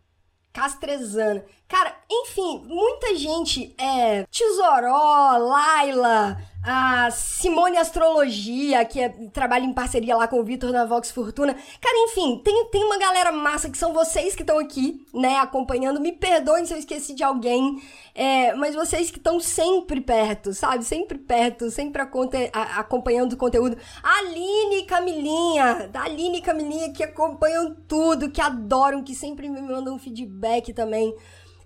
Castrezana. 0.50 1.44
Cara, 1.68 1.94
enfim, 2.10 2.64
muita 2.66 3.14
gente 3.16 3.74
é. 3.76 4.24
Tesoró, 4.30 5.36
Laila, 5.36 6.38
a 6.64 7.10
Simone 7.10 7.76
Astrologia, 7.76 8.84
que 8.84 9.00
é, 9.00 9.10
trabalha 9.32 9.64
em 9.64 9.72
parceria 9.72 10.16
lá 10.16 10.26
com 10.26 10.40
o 10.40 10.44
Vitor 10.44 10.72
da 10.72 10.86
Vox 10.86 11.10
Fortuna. 11.10 11.54
Cara, 11.54 11.96
enfim, 12.08 12.40
tem, 12.42 12.66
tem 12.70 12.82
uma 12.82 12.98
galera 12.98 13.30
massa 13.30 13.68
que 13.68 13.76
são 13.76 13.92
vocês 13.92 14.34
que 14.34 14.42
estão 14.42 14.58
aqui, 14.58 15.06
né, 15.12 15.36
acompanhando. 15.36 16.00
Me 16.00 16.12
perdoem 16.12 16.64
se 16.64 16.72
eu 16.72 16.78
esqueci 16.78 17.14
de 17.14 17.22
alguém, 17.22 17.80
é, 18.14 18.54
mas 18.54 18.74
vocês 18.74 19.10
que 19.10 19.18
estão 19.18 19.38
sempre 19.38 20.00
perto, 20.00 20.52
sabe? 20.54 20.84
Sempre 20.84 21.18
perto, 21.18 21.70
sempre 21.70 22.02
a, 22.02 22.80
acompanhando 22.80 23.34
o 23.34 23.36
conteúdo. 23.36 23.76
Aline 24.02 24.78
e 24.78 24.84
Camilinha, 24.84 25.88
da 25.88 26.04
Aline 26.04 26.38
e 26.38 26.42
Camilinha 26.42 26.92
que 26.92 27.04
acompanham 27.04 27.76
tudo, 27.86 28.30
que 28.30 28.40
adoram, 28.40 29.02
que 29.02 29.14
sempre 29.14 29.48
me 29.48 29.60
mandam 29.60 29.98
feedback 29.98 30.72
também. 30.72 31.14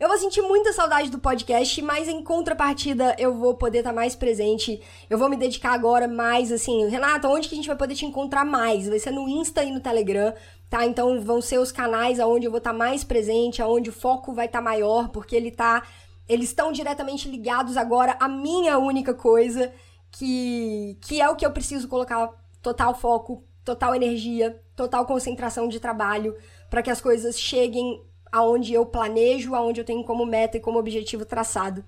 Eu 0.02 0.08
vou 0.08 0.18
sentir 0.18 0.42
muita 0.42 0.72
saudade 0.72 1.10
do 1.10 1.20
podcast, 1.20 1.80
mas 1.80 2.08
em 2.08 2.24
contrapartida 2.24 3.14
eu 3.20 3.32
vou 3.32 3.54
poder 3.54 3.78
estar 3.78 3.90
tá 3.90 3.94
mais 3.94 4.16
presente. 4.16 4.82
Eu 5.08 5.16
vou 5.16 5.28
me 5.28 5.36
dedicar 5.36 5.74
agora 5.74 6.08
mais, 6.08 6.50
assim, 6.50 6.88
Renata, 6.88 7.28
onde 7.28 7.48
que 7.48 7.54
a 7.54 7.56
gente 7.56 7.68
vai 7.68 7.76
poder 7.76 7.94
te 7.94 8.04
encontrar 8.04 8.44
mais? 8.44 8.88
Vai 8.88 8.98
ser 8.98 9.12
no 9.12 9.28
Insta 9.28 9.62
e 9.62 9.70
no 9.70 9.78
Telegram, 9.78 10.34
tá? 10.68 10.84
Então 10.84 11.20
vão 11.20 11.40
ser 11.40 11.58
os 11.58 11.70
canais 11.70 12.18
aonde 12.18 12.46
eu 12.46 12.50
vou 12.50 12.58
estar 12.58 12.72
tá 12.72 12.76
mais 12.76 13.04
presente, 13.04 13.62
aonde 13.62 13.90
o 13.90 13.92
foco 13.92 14.34
vai 14.34 14.46
estar 14.46 14.58
tá 14.58 14.64
maior, 14.64 15.08
porque 15.10 15.36
ele 15.36 15.52
tá. 15.52 15.84
Eles 16.28 16.48
estão 16.48 16.72
diretamente 16.72 17.28
ligados 17.28 17.76
agora 17.76 18.16
à 18.18 18.26
minha 18.26 18.78
única 18.78 19.14
coisa, 19.14 19.72
que, 20.10 20.98
que 21.00 21.20
é 21.20 21.30
o 21.30 21.36
que 21.36 21.46
eu 21.46 21.52
preciso 21.52 21.86
colocar 21.86 22.28
total 22.60 22.92
foco, 22.92 23.44
total 23.64 23.94
energia, 23.94 24.60
total 24.74 25.06
concentração 25.06 25.68
de 25.68 25.78
trabalho, 25.78 26.36
para 26.68 26.82
que 26.82 26.90
as 26.90 27.00
coisas 27.00 27.38
cheguem 27.38 28.02
aonde 28.32 28.72
eu 28.72 28.86
planejo, 28.86 29.54
aonde 29.54 29.80
eu 29.80 29.84
tenho 29.84 30.02
como 30.02 30.26
meta 30.26 30.56
e 30.56 30.60
como 30.60 30.78
objetivo 30.78 31.26
traçado. 31.26 31.84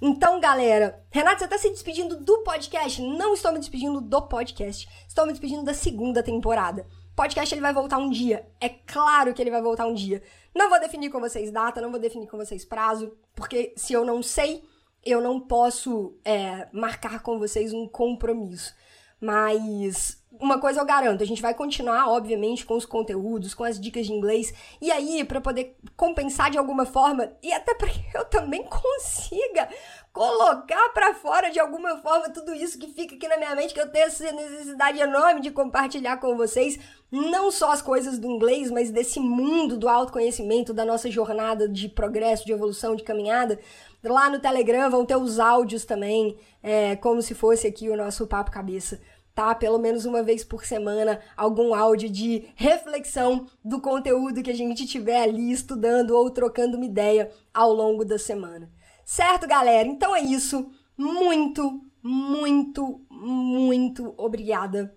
Então, 0.00 0.38
galera, 0.38 1.04
Renata, 1.10 1.40
você 1.40 1.44
está 1.46 1.58
se 1.58 1.70
despedindo 1.70 2.16
do 2.16 2.38
podcast? 2.44 3.02
Não 3.02 3.34
estou 3.34 3.52
me 3.52 3.58
despedindo 3.58 4.00
do 4.00 4.22
podcast. 4.22 4.88
Estou 5.08 5.26
me 5.26 5.32
despedindo 5.32 5.64
da 5.64 5.74
segunda 5.74 6.22
temporada. 6.22 6.86
Podcast 7.16 7.52
ele 7.52 7.60
vai 7.60 7.72
voltar 7.72 7.98
um 7.98 8.08
dia. 8.08 8.48
É 8.60 8.68
claro 8.68 9.34
que 9.34 9.42
ele 9.42 9.50
vai 9.50 9.60
voltar 9.60 9.86
um 9.86 9.94
dia. 9.94 10.22
Não 10.54 10.70
vou 10.70 10.78
definir 10.78 11.10
com 11.10 11.18
vocês 11.18 11.50
data, 11.50 11.80
não 11.80 11.90
vou 11.90 11.98
definir 11.98 12.28
com 12.28 12.36
vocês 12.36 12.64
prazo, 12.64 13.12
porque 13.34 13.72
se 13.76 13.92
eu 13.92 14.04
não 14.04 14.22
sei, 14.22 14.62
eu 15.04 15.20
não 15.20 15.40
posso 15.40 16.16
é, 16.24 16.68
marcar 16.72 17.20
com 17.20 17.36
vocês 17.36 17.72
um 17.72 17.88
compromisso. 17.88 18.72
Mas 19.20 20.17
uma 20.40 20.58
coisa 20.58 20.80
eu 20.80 20.84
garanto, 20.84 21.22
a 21.22 21.26
gente 21.26 21.42
vai 21.42 21.54
continuar, 21.54 22.08
obviamente, 22.08 22.64
com 22.64 22.74
os 22.74 22.86
conteúdos, 22.86 23.54
com 23.54 23.64
as 23.64 23.80
dicas 23.80 24.06
de 24.06 24.12
inglês. 24.12 24.52
E 24.80 24.90
aí, 24.90 25.24
para 25.24 25.40
poder 25.40 25.76
compensar 25.96 26.50
de 26.50 26.58
alguma 26.58 26.86
forma, 26.86 27.32
e 27.42 27.52
até 27.52 27.74
para 27.74 27.88
que 27.88 28.04
eu 28.14 28.24
também 28.24 28.62
consiga 28.68 29.68
colocar 30.12 30.88
para 30.90 31.14
fora 31.14 31.50
de 31.50 31.60
alguma 31.60 31.96
forma 31.98 32.30
tudo 32.30 32.52
isso 32.54 32.78
que 32.78 32.88
fica 32.88 33.14
aqui 33.14 33.28
na 33.28 33.36
minha 33.36 33.54
mente, 33.54 33.72
que 33.72 33.80
eu 33.80 33.90
tenho 33.90 34.06
essa 34.06 34.32
necessidade 34.32 34.98
enorme 34.98 35.40
de 35.40 35.50
compartilhar 35.50 36.16
com 36.16 36.36
vocês, 36.36 36.78
não 37.10 37.50
só 37.50 37.72
as 37.72 37.80
coisas 37.82 38.18
do 38.18 38.26
inglês, 38.26 38.70
mas 38.70 38.90
desse 38.90 39.20
mundo 39.20 39.76
do 39.76 39.88
autoconhecimento, 39.88 40.74
da 40.74 40.84
nossa 40.84 41.10
jornada 41.10 41.68
de 41.68 41.88
progresso, 41.88 42.44
de 42.44 42.52
evolução, 42.52 42.96
de 42.96 43.04
caminhada. 43.04 43.58
Lá 44.02 44.30
no 44.30 44.38
Telegram 44.38 44.90
vão 44.90 45.04
ter 45.04 45.16
os 45.16 45.38
áudios 45.38 45.84
também, 45.84 46.36
é, 46.62 46.96
como 46.96 47.22
se 47.22 47.34
fosse 47.34 47.66
aqui 47.66 47.88
o 47.88 47.96
nosso 47.96 48.26
papo 48.26 48.50
cabeça 48.50 49.00
tá? 49.38 49.54
Pelo 49.54 49.78
menos 49.78 50.04
uma 50.04 50.20
vez 50.20 50.42
por 50.42 50.64
semana, 50.64 51.20
algum 51.36 51.72
áudio 51.72 52.10
de 52.10 52.48
reflexão 52.56 53.46
do 53.64 53.80
conteúdo 53.80 54.42
que 54.42 54.50
a 54.50 54.54
gente 54.54 54.84
tiver 54.84 55.22
ali 55.22 55.52
estudando 55.52 56.10
ou 56.10 56.28
trocando 56.28 56.76
uma 56.76 56.84
ideia 56.84 57.30
ao 57.54 57.72
longo 57.72 58.04
da 58.04 58.18
semana. 58.18 58.68
Certo, 59.04 59.46
galera? 59.46 59.86
Então 59.86 60.16
é 60.16 60.20
isso. 60.20 60.68
Muito, 60.96 61.80
muito, 62.02 63.00
muito 63.08 64.12
obrigada. 64.16 64.92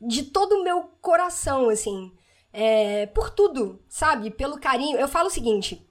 De 0.00 0.24
todo 0.24 0.56
o 0.56 0.64
meu 0.64 0.90
coração, 1.00 1.68
assim. 1.68 2.10
É, 2.52 3.06
por 3.06 3.30
tudo, 3.30 3.80
sabe? 3.88 4.28
Pelo 4.28 4.58
carinho. 4.58 4.98
Eu 4.98 5.06
falo 5.06 5.28
o 5.28 5.30
seguinte. 5.30 5.88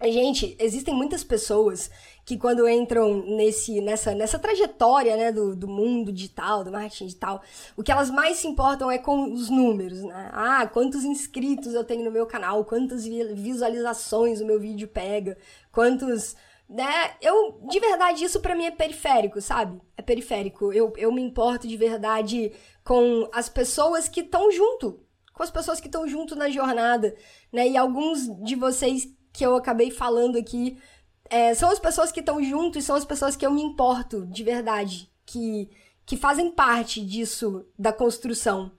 Gente, 0.00 0.56
existem 0.60 0.94
muitas 0.94 1.24
pessoas 1.24 1.90
que 2.24 2.38
quando 2.38 2.68
entram 2.68 3.20
nesse, 3.24 3.80
nessa, 3.80 4.14
nessa 4.14 4.38
trajetória 4.38 5.16
né, 5.16 5.32
do, 5.32 5.56
do 5.56 5.66
mundo 5.66 6.12
digital, 6.12 6.62
do 6.62 6.70
marketing 6.70 7.06
digital, 7.06 7.42
o 7.76 7.82
que 7.82 7.90
elas 7.90 8.08
mais 8.08 8.36
se 8.36 8.46
importam 8.46 8.88
é 8.88 8.98
com 8.98 9.32
os 9.32 9.50
números, 9.50 10.02
né? 10.02 10.30
Ah, 10.32 10.66
quantos 10.68 11.02
inscritos 11.02 11.74
eu 11.74 11.82
tenho 11.82 12.04
no 12.04 12.12
meu 12.12 12.26
canal, 12.26 12.64
quantas 12.64 13.04
visualizações 13.04 14.40
o 14.40 14.46
meu 14.46 14.60
vídeo 14.60 14.86
pega, 14.86 15.36
quantos. 15.72 16.36
Né? 16.68 17.16
Eu, 17.20 17.58
de 17.68 17.80
verdade, 17.80 18.22
isso 18.22 18.40
para 18.40 18.54
mim 18.54 18.66
é 18.66 18.70
periférico, 18.70 19.40
sabe? 19.40 19.80
É 19.96 20.02
periférico. 20.02 20.72
Eu, 20.72 20.92
eu 20.96 21.10
me 21.10 21.22
importo 21.22 21.66
de 21.66 21.76
verdade 21.76 22.52
com 22.84 23.28
as 23.32 23.48
pessoas 23.48 24.08
que 24.08 24.20
estão 24.20 24.52
junto, 24.52 25.00
com 25.32 25.42
as 25.42 25.50
pessoas 25.50 25.80
que 25.80 25.88
estão 25.88 26.06
junto 26.06 26.36
na 26.36 26.48
jornada, 26.50 27.16
né? 27.50 27.66
E 27.66 27.76
alguns 27.76 28.28
de 28.44 28.54
vocês 28.54 29.08
que 29.38 29.46
eu 29.46 29.54
acabei 29.54 29.88
falando 29.92 30.36
aqui 30.36 30.76
é, 31.30 31.54
são 31.54 31.70
as 31.70 31.78
pessoas 31.78 32.10
que 32.10 32.18
estão 32.18 32.42
junto 32.42 32.76
e 32.76 32.82
são 32.82 32.96
as 32.96 33.04
pessoas 33.04 33.36
que 33.36 33.46
eu 33.46 33.52
me 33.52 33.62
importo 33.62 34.26
de 34.26 34.42
verdade, 34.42 35.08
que, 35.24 35.70
que 36.04 36.16
fazem 36.16 36.50
parte 36.50 37.00
disso, 37.00 37.64
da 37.78 37.92
construção. 37.92 38.72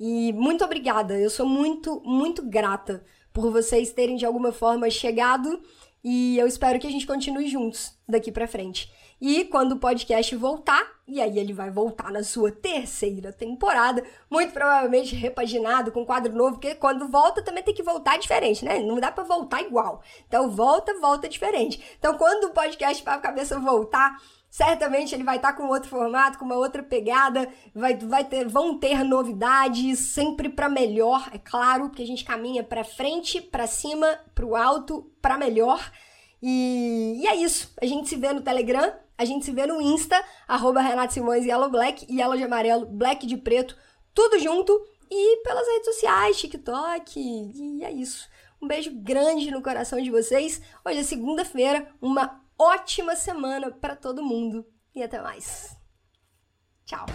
E 0.00 0.32
muito 0.32 0.64
obrigada, 0.64 1.18
eu 1.18 1.28
sou 1.28 1.46
muito, 1.46 2.00
muito 2.02 2.42
grata 2.42 3.04
por 3.30 3.52
vocês 3.52 3.92
terem 3.92 4.16
de 4.16 4.24
alguma 4.24 4.52
forma 4.52 4.88
chegado 4.88 5.60
e 6.02 6.38
eu 6.38 6.46
espero 6.46 6.78
que 6.78 6.86
a 6.86 6.90
gente 6.90 7.06
continue 7.06 7.46
juntos 7.46 7.92
daqui 8.08 8.32
para 8.32 8.48
frente. 8.48 8.90
E 9.20 9.44
quando 9.46 9.72
o 9.72 9.78
podcast 9.78 10.36
voltar, 10.36 10.86
e 11.08 11.22
aí 11.22 11.38
ele 11.38 11.54
vai 11.54 11.70
voltar 11.70 12.12
na 12.12 12.22
sua 12.22 12.52
terceira 12.52 13.32
temporada, 13.32 14.04
muito 14.30 14.52
provavelmente 14.52 15.16
repaginado 15.16 15.90
com 15.90 16.04
quadro 16.04 16.34
novo, 16.34 16.56
porque 16.56 16.74
quando 16.74 17.08
volta 17.08 17.40
também 17.40 17.62
tem 17.62 17.72
que 17.72 17.82
voltar 17.82 18.18
diferente, 18.18 18.62
né? 18.62 18.78
Não 18.78 19.00
dá 19.00 19.10
para 19.10 19.24
voltar 19.24 19.62
igual. 19.62 20.02
Então 20.26 20.50
volta, 20.50 20.92
volta 21.00 21.28
diferente. 21.30 21.82
Então 21.98 22.18
quando 22.18 22.44
o 22.44 22.50
podcast 22.50 23.02
a 23.06 23.18
cabeça 23.18 23.58
voltar, 23.58 24.20
certamente 24.50 25.14
ele 25.14 25.24
vai 25.24 25.36
estar 25.36 25.52
tá 25.52 25.56
com 25.56 25.66
outro 25.68 25.88
formato, 25.88 26.38
com 26.38 26.44
uma 26.44 26.56
outra 26.56 26.82
pegada, 26.82 27.48
vai, 27.74 27.96
vai 27.96 28.24
ter, 28.24 28.46
vão 28.46 28.78
ter 28.78 29.02
novidades, 29.02 29.98
sempre 29.98 30.50
para 30.50 30.68
melhor, 30.68 31.26
é 31.32 31.38
claro, 31.38 31.88
que 31.88 32.02
a 32.02 32.06
gente 32.06 32.22
caminha 32.22 32.62
para 32.62 32.84
frente, 32.84 33.40
para 33.40 33.66
cima, 33.66 34.18
para 34.34 34.44
o 34.44 34.54
alto, 34.54 35.10
para 35.22 35.38
melhor. 35.38 35.90
E, 36.42 37.20
e 37.22 37.26
é 37.26 37.34
isso. 37.34 37.72
A 37.80 37.86
gente 37.86 38.10
se 38.10 38.16
vê 38.16 38.30
no 38.30 38.42
Telegram 38.42 38.92
a 39.18 39.24
gente 39.24 39.44
se 39.44 39.52
vê 39.52 39.66
no 39.66 39.80
Insta, 39.80 40.22
arroba 40.46 40.80
Renato 40.80 41.14
Simões 41.14 41.44
Yellow 41.44 41.70
Black, 41.70 42.06
Yellow 42.10 42.36
de 42.36 42.44
amarelo, 42.44 42.86
Black 42.86 43.26
de 43.26 43.36
preto, 43.36 43.76
tudo 44.14 44.38
junto. 44.38 44.72
E 45.08 45.42
pelas 45.44 45.66
redes 45.68 45.94
sociais, 45.94 46.36
TikTok, 46.36 47.20
e 47.20 47.84
é 47.84 47.92
isso. 47.92 48.28
Um 48.60 48.66
beijo 48.66 48.90
grande 48.92 49.50
no 49.52 49.62
coração 49.62 50.00
de 50.02 50.10
vocês. 50.10 50.60
Hoje 50.84 50.98
é 50.98 51.02
segunda-feira, 51.04 51.86
uma 52.02 52.42
ótima 52.58 53.14
semana 53.14 53.70
para 53.70 53.94
todo 53.94 54.24
mundo 54.24 54.66
e 54.94 55.02
até 55.02 55.20
mais. 55.22 55.76
Tchau. 56.84 57.06